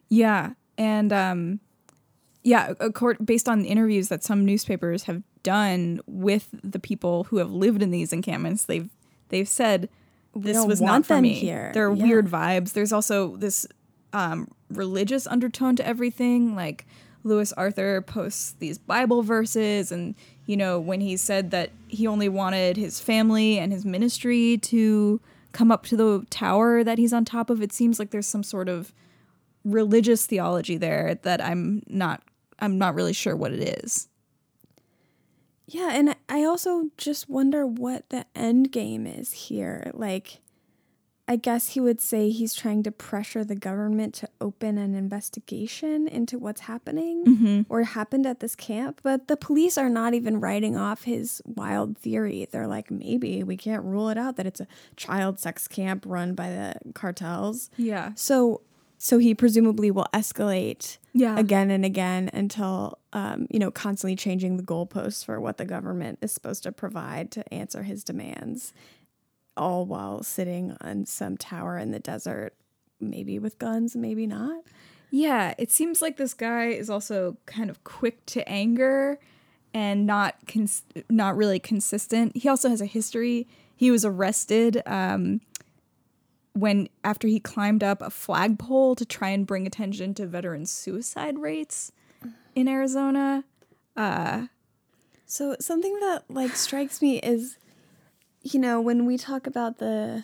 Yeah, 0.09 0.51
and 0.77 1.11
um, 1.11 1.59
yeah, 2.43 2.73
accord, 2.79 3.17
based 3.25 3.49
on 3.49 3.65
interviews 3.65 4.09
that 4.09 4.23
some 4.23 4.45
newspapers 4.45 5.03
have 5.03 5.23
done 5.43 5.99
with 6.07 6.49
the 6.63 6.79
people 6.79 7.25
who 7.25 7.37
have 7.37 7.51
lived 7.51 7.81
in 7.81 7.91
these 7.91 8.11
encampments, 8.13 8.65
they've 8.65 8.89
they've 9.29 9.47
said 9.47 9.89
this 10.35 10.65
was 10.65 10.81
not 10.81 11.05
for 11.05 11.21
me. 11.21 11.33
here. 11.33 11.71
There 11.73 11.89
are 11.89 11.95
Yeah. 11.95 12.03
weird 12.03 12.27
vibes. 12.27 12.73
There's 12.73 12.91
also 12.93 13.35
this 13.37 13.65
um, 14.13 14.49
religious 14.69 15.27
undertone 15.27 15.75
to 15.77 15.85
everything. 15.87 16.55
Like 16.55 16.85
Lewis 17.23 17.51
Arthur 17.53 18.01
posts 18.01 18.53
these 18.59 18.77
Bible 18.77 19.23
verses, 19.23 19.91
and 19.91 20.13
you 20.45 20.55
know 20.57 20.79
when 20.79 21.01
he 21.01 21.17
said 21.17 21.51
that 21.51 21.71
he 21.87 22.05
only 22.05 22.29
wanted 22.29 22.77
his 22.77 22.99
family 22.99 23.57
and 23.57 23.71
his 23.71 23.85
ministry 23.85 24.57
to 24.63 25.19
come 25.51 25.71
up 25.71 25.85
to 25.85 25.95
the 25.95 26.25
tower 26.29 26.83
that 26.83 26.97
he's 26.97 27.13
on 27.13 27.23
top 27.25 27.49
of, 27.49 27.61
it 27.61 27.71
seems 27.71 27.97
like 27.97 28.11
there's 28.11 28.27
some 28.27 28.43
sort 28.43 28.67
of 28.69 28.93
religious 29.65 30.25
theology 30.25 30.77
there 30.77 31.19
that 31.23 31.41
I'm 31.41 31.83
not 31.87 32.21
I'm 32.59 32.77
not 32.77 32.95
really 32.95 33.13
sure 33.13 33.35
what 33.35 33.51
it 33.51 33.83
is. 33.83 34.07
Yeah, 35.67 35.89
and 35.93 36.15
I 36.29 36.43
also 36.43 36.91
just 36.97 37.27
wonder 37.27 37.65
what 37.65 38.09
the 38.09 38.25
end 38.35 38.71
game 38.71 39.07
is 39.07 39.33
here. 39.33 39.91
Like, 39.93 40.41
I 41.27 41.37
guess 41.37 41.69
he 41.69 41.79
would 41.79 41.99
say 41.99 42.29
he's 42.29 42.53
trying 42.53 42.83
to 42.83 42.91
pressure 42.91 43.43
the 43.43 43.55
government 43.55 44.13
to 44.15 44.29
open 44.39 44.77
an 44.77 44.93
investigation 44.93 46.07
into 46.07 46.37
what's 46.37 46.61
happening 46.61 47.25
mm-hmm. 47.25 47.61
or 47.67 47.81
happened 47.81 48.27
at 48.27 48.41
this 48.41 48.55
camp. 48.55 49.01
But 49.01 49.27
the 49.27 49.35
police 49.35 49.75
are 49.75 49.89
not 49.89 50.13
even 50.13 50.39
writing 50.39 50.77
off 50.77 51.05
his 51.05 51.41
wild 51.45 51.97
theory. 51.97 52.47
They're 52.51 52.67
like, 52.67 52.91
maybe 52.91 53.43
we 53.43 53.57
can't 53.57 53.83
rule 53.83 54.09
it 54.09 54.19
out 54.19 54.35
that 54.35 54.45
it's 54.45 54.61
a 54.61 54.67
child 54.97 55.39
sex 55.39 55.67
camp 55.67 56.03
run 56.07 56.35
by 56.35 56.51
the 56.51 56.75
cartels. 56.93 57.71
Yeah. 57.75 58.11
So, 58.13 58.61
so 58.97 59.17
he 59.17 59.35
presumably 59.35 59.91
will 59.91 60.07
escalate 60.13 60.97
Yeah. 61.13 61.37
again 61.37 61.69
and 61.71 61.83
again 61.85 62.29
until 62.33 62.97
um, 63.13 63.47
you 63.49 63.59
know 63.59 63.71
constantly 63.71 64.15
changing 64.15 64.57
the 64.57 64.63
goalposts 64.63 65.23
for 65.25 65.39
what 65.39 65.57
the 65.57 65.65
government 65.65 66.19
is 66.21 66.31
supposed 66.31 66.63
to 66.63 66.71
provide 66.71 67.31
to 67.31 67.53
answer 67.53 67.83
his 67.83 68.03
demands 68.03 68.73
all 69.57 69.85
while 69.85 70.21
sitting 70.23 70.75
on 70.81 71.05
some 71.05 71.37
tower 71.37 71.77
in 71.77 71.91
the 71.91 71.99
desert 71.99 72.53
maybe 72.99 73.39
with 73.39 73.57
guns 73.59 73.95
maybe 73.95 74.25
not 74.27 74.63
Yeah, 75.11 75.53
it 75.57 75.71
seems 75.71 76.01
like 76.01 76.17
this 76.17 76.33
guy 76.33 76.67
is 76.67 76.89
also 76.89 77.37
kind 77.45 77.69
of 77.69 77.83
quick 77.83 78.25
to 78.27 78.47
anger 78.49 79.19
and 79.73 80.05
not 80.05 80.35
cons- 80.47 80.83
not 81.09 81.35
really 81.37 81.59
consistent. 81.59 82.35
He 82.35 82.47
also 82.49 82.69
has 82.69 82.81
a 82.81 82.85
history. 82.85 83.47
He 83.75 83.91
was 83.91 84.03
arrested 84.05 84.81
um, 84.85 85.41
when 86.55 86.87
after 87.03 87.27
he 87.27 87.39
climbed 87.39 87.83
up 87.83 88.01
a 88.01 88.09
flagpole 88.09 88.95
to 88.95 89.05
try 89.05 89.29
and 89.29 89.45
bring 89.45 89.67
attention 89.67 90.13
to 90.13 90.25
veteran 90.25 90.65
suicide 90.65 91.37
rates 91.37 91.91
in 92.55 92.69
Arizona. 92.69 93.43
Uh, 93.95 94.47
so 95.25 95.55
something 95.59 95.93
that 95.99 96.23
like 96.29 96.55
strikes 96.55 97.01
me 97.01 97.19
is 97.19 97.57
you 98.41 98.59
know 98.59 98.79
when 98.79 99.05
we 99.05 99.17
talk 99.17 99.47
about 99.47 99.79
the 99.79 100.23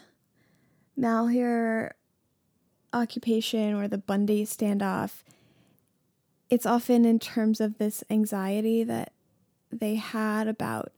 malheur 0.95 1.93
occupation 2.93 3.73
or 3.73 3.87
the 3.87 3.97
bundy 3.97 4.45
standoff 4.45 5.23
it's 6.49 6.65
often 6.65 7.05
in 7.05 7.17
terms 7.17 7.59
of 7.59 7.77
this 7.77 8.03
anxiety 8.09 8.83
that 8.83 9.13
they 9.71 9.95
had 9.95 10.47
about 10.47 10.91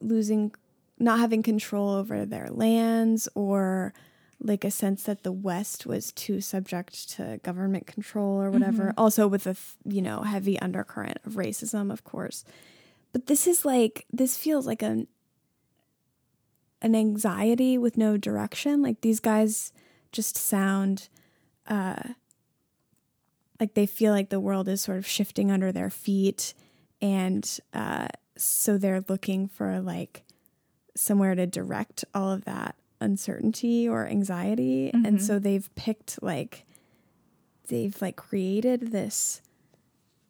losing 0.00 0.52
not 0.98 1.18
having 1.18 1.42
control 1.42 1.90
over 1.90 2.26
their 2.26 2.48
lands 2.50 3.28
or 3.34 3.94
like 4.42 4.64
a 4.64 4.70
sense 4.70 5.04
that 5.04 5.22
the 5.22 5.32
west 5.32 5.86
was 5.86 6.12
too 6.12 6.40
subject 6.40 7.10
to 7.10 7.38
government 7.42 7.86
control 7.86 8.40
or 8.40 8.50
whatever. 8.50 8.94
Also 8.96 9.28
with 9.28 9.46
a 9.46 9.56
you 9.84 10.02
know 10.02 10.22
heavy 10.22 10.58
undercurrent 10.60 11.18
of 11.24 11.34
racism 11.34 11.92
of 11.92 12.04
course. 12.04 12.44
But 13.12 13.26
this 13.26 13.46
is 13.46 13.64
like 13.64 14.06
this 14.12 14.36
feels 14.36 14.66
like 14.66 14.82
an 14.82 15.06
an 16.82 16.94
anxiety 16.94 17.76
with 17.76 17.98
no 17.98 18.16
direction. 18.16 18.82
Like 18.82 19.02
these 19.02 19.20
guys 19.20 19.72
just 20.12 20.36
sound 20.36 21.08
uh 21.66 22.02
like 23.60 23.74
they 23.74 23.86
feel 23.86 24.12
like 24.12 24.30
the 24.30 24.40
world 24.40 24.68
is 24.68 24.80
sort 24.80 24.98
of 24.98 25.06
shifting 25.06 25.50
under 25.50 25.70
their 25.70 25.90
feet 25.90 26.54
and 27.02 27.60
uh 27.74 28.08
so 28.36 28.78
they're 28.78 29.04
looking 29.06 29.46
for 29.46 29.80
like 29.80 30.24
somewhere 30.96 31.34
to 31.34 31.46
direct 31.46 32.04
all 32.14 32.32
of 32.32 32.44
that 32.46 32.74
uncertainty 33.00 33.88
or 33.88 34.06
anxiety. 34.06 34.90
And 34.92 35.04
mm-hmm. 35.04 35.18
so 35.18 35.38
they've 35.38 35.72
picked 35.74 36.22
like 36.22 36.64
they've 37.68 38.00
like 38.00 38.16
created 38.16 38.92
this 38.92 39.42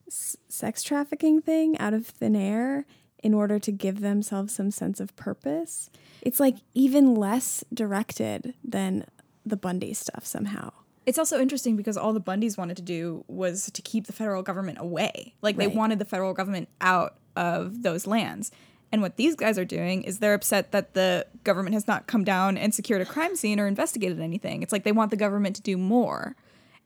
s- 0.07 0.37
sex 0.49 0.83
trafficking 0.83 1.41
thing 1.41 1.79
out 1.79 1.95
of 1.95 2.07
thin 2.07 2.37
air 2.37 2.87
in 3.23 3.35
order 3.35 3.59
to 3.59 3.73
give 3.73 4.01
themselves 4.01 4.55
some 4.55 4.71
sense 4.71 5.01
of 5.01 5.15
purpose. 5.17 5.91
It's 6.23 6.41
like 6.41 6.57
even 6.75 7.15
less 7.15 7.65
directed 7.73 8.55
than 8.65 9.05
the 9.45 9.57
bundy 9.57 9.95
stuff 9.95 10.27
somehow. 10.27 10.73
It's 11.07 11.19
also 11.19 11.41
interesting 11.41 11.77
because 11.77 11.97
all 11.97 12.13
the 12.13 12.21
Bundys 12.21 12.57
wanted 12.57 12.77
to 12.77 12.83
do 12.83 13.25
was 13.27 13.71
to 13.73 13.83
keep 13.83 14.07
the 14.07 14.13
federal 14.13 14.43
government 14.43 14.79
away. 14.81 15.35
Like 15.43 15.57
they 15.57 15.67
wanted 15.67 15.99
the 15.99 16.05
federal 16.05 16.35
government 16.35 16.69
out 16.81 17.17
of 17.37 17.83
those 17.83 18.07
lands. 18.07 18.53
And 18.93 19.03
what 19.03 19.17
these 19.17 19.37
guys 19.37 19.57
are 19.59 19.65
doing 19.65 20.03
is 20.03 20.19
they're 20.19 20.35
upset 20.35 20.73
that 20.73 20.95
the 20.95 21.27
government 21.45 21.75
has 21.75 21.87
not 21.87 22.07
come 22.09 22.25
down 22.25 22.59
and 22.59 22.75
secured 22.75 23.01
a 23.01 23.05
crime 23.07 23.37
scene 23.37 23.61
or 23.61 23.67
investigated 23.69 24.19
anything. 24.21 24.63
It's 24.63 24.73
like 24.73 24.83
they 24.85 24.93
want 24.93 25.11
the 25.11 25.17
government 25.17 25.55
to 25.57 25.63
do 25.63 25.77
more. 25.77 26.35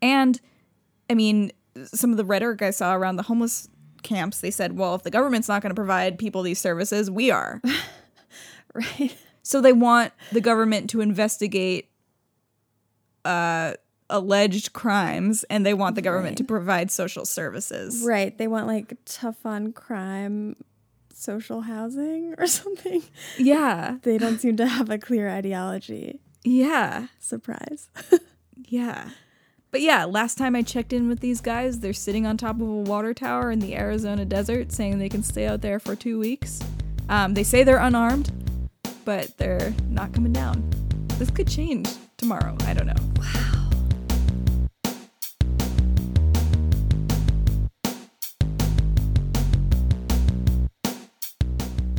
And 0.03 0.38
I 1.09 1.14
mean, 1.14 1.51
some 1.87 2.11
of 2.11 2.17
the 2.19 2.25
rhetoric 2.25 2.61
I 2.62 2.71
saw 2.71 2.95
around 2.95 3.17
the 3.17 3.23
homeless 3.23 3.69
camps, 4.03 4.40
they 4.40 4.51
said, 4.51 4.77
well, 4.77 4.95
if 4.95 5.03
the 5.03 5.11
government's 5.11 5.49
not 5.49 5.62
going 5.62 5.71
to 5.71 5.75
provide 5.75 6.19
people 6.19 6.43
these 6.43 6.59
services, 6.61 7.11
we 7.11 7.31
are. 7.31 7.62
right 8.75 9.17
So 9.43 9.61
they 9.61 9.73
want 9.73 10.12
the 10.33 10.40
government 10.43 10.90
to 10.90 11.01
investigate 11.01 11.88
uh, 13.25 13.75
alleged 14.11 14.73
crimes, 14.75 15.45
and 15.45 15.64
they 15.64 15.73
want 15.75 15.95
the 15.97 16.03
government 16.03 16.33
Right. 16.33 16.37
to 16.38 16.45
provide 16.45 16.90
social 16.90 17.25
services. 17.25 18.03
right 18.07 18.37
they 18.37 18.47
want 18.47 18.67
like 18.67 18.95
tough 19.07 19.47
on 19.47 19.73
crime 19.73 20.57
social 21.25 21.63
housing 21.63 22.35
or 22.39 22.47
something 22.61 23.03
Yeah, 23.39 23.99
they 24.03 24.19
don't 24.19 24.39
seem 24.39 24.57
to 24.59 24.67
have 24.67 24.91
a 24.91 24.99
clear 24.99 25.29
ideology 25.29 26.21
yeah, 26.45 27.07
surprise 27.19 27.89
yeah. 28.69 29.11
But 29.71 29.81
yeah, 29.81 30.05
last 30.05 30.39
time 30.39 30.55
I 30.55 30.63
checked 30.63 30.93
in 30.93 31.09
with 31.09 31.21
these 31.21 31.41
guys, 31.41 31.81
they're 31.81 31.93
sitting 31.93 32.27
on 32.27 32.37
top 32.37 32.57
of 32.57 32.63
a 32.63 32.65
water 32.65 33.13
tower 33.13 33.51
in 33.51 33.59
the 33.59 33.75
Arizona 33.77 34.25
desert, 34.25 34.71
saying 34.71 34.99
they 34.99 35.09
can 35.09 35.23
stay 35.23 35.47
out 35.47 35.63
there 35.63 35.81
for 35.81 35.97
two 35.97 36.19
weeks. 36.19 36.61
Um, 37.09 37.35
they 37.35 37.43
say 37.43 37.65
they're 37.65 37.79
unarmed, 37.79 38.31
but 39.05 39.37
they're 39.37 39.75
not 39.89 40.13
coming 40.13 40.33
down. 40.33 40.71
This 41.19 41.31
could 41.31 41.49
change 41.49 41.89
tomorrow. 42.17 42.57
I 42.67 42.75
don't 42.75 42.87
know. 42.87 43.63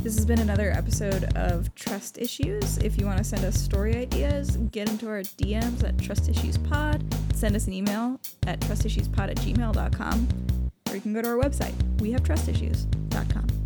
This 0.06 0.14
has 0.14 0.24
been 0.24 0.38
another 0.38 0.70
episode 0.70 1.24
of 1.34 1.74
Trust 1.74 2.18
Issues. 2.18 2.78
If 2.78 2.96
you 2.96 3.06
want 3.06 3.18
to 3.18 3.24
send 3.24 3.44
us 3.44 3.60
story 3.60 3.96
ideas, 3.96 4.56
get 4.70 4.88
into 4.88 5.08
our 5.08 5.22
DMs 5.22 5.82
at 5.82 5.98
Trust 5.98 6.28
Issues 6.28 6.56
Pod. 6.56 7.02
Send 7.34 7.56
us 7.56 7.66
an 7.66 7.72
email 7.72 8.20
at 8.46 8.60
trustissuespod 8.60 9.30
at 9.30 9.36
gmail.com. 9.38 10.28
Or 10.88 10.94
you 10.94 11.00
can 11.00 11.12
go 11.12 11.22
to 11.22 11.28
our 11.30 11.34
website, 11.34 11.74
wehavetrustiSsues.com. 11.96 13.65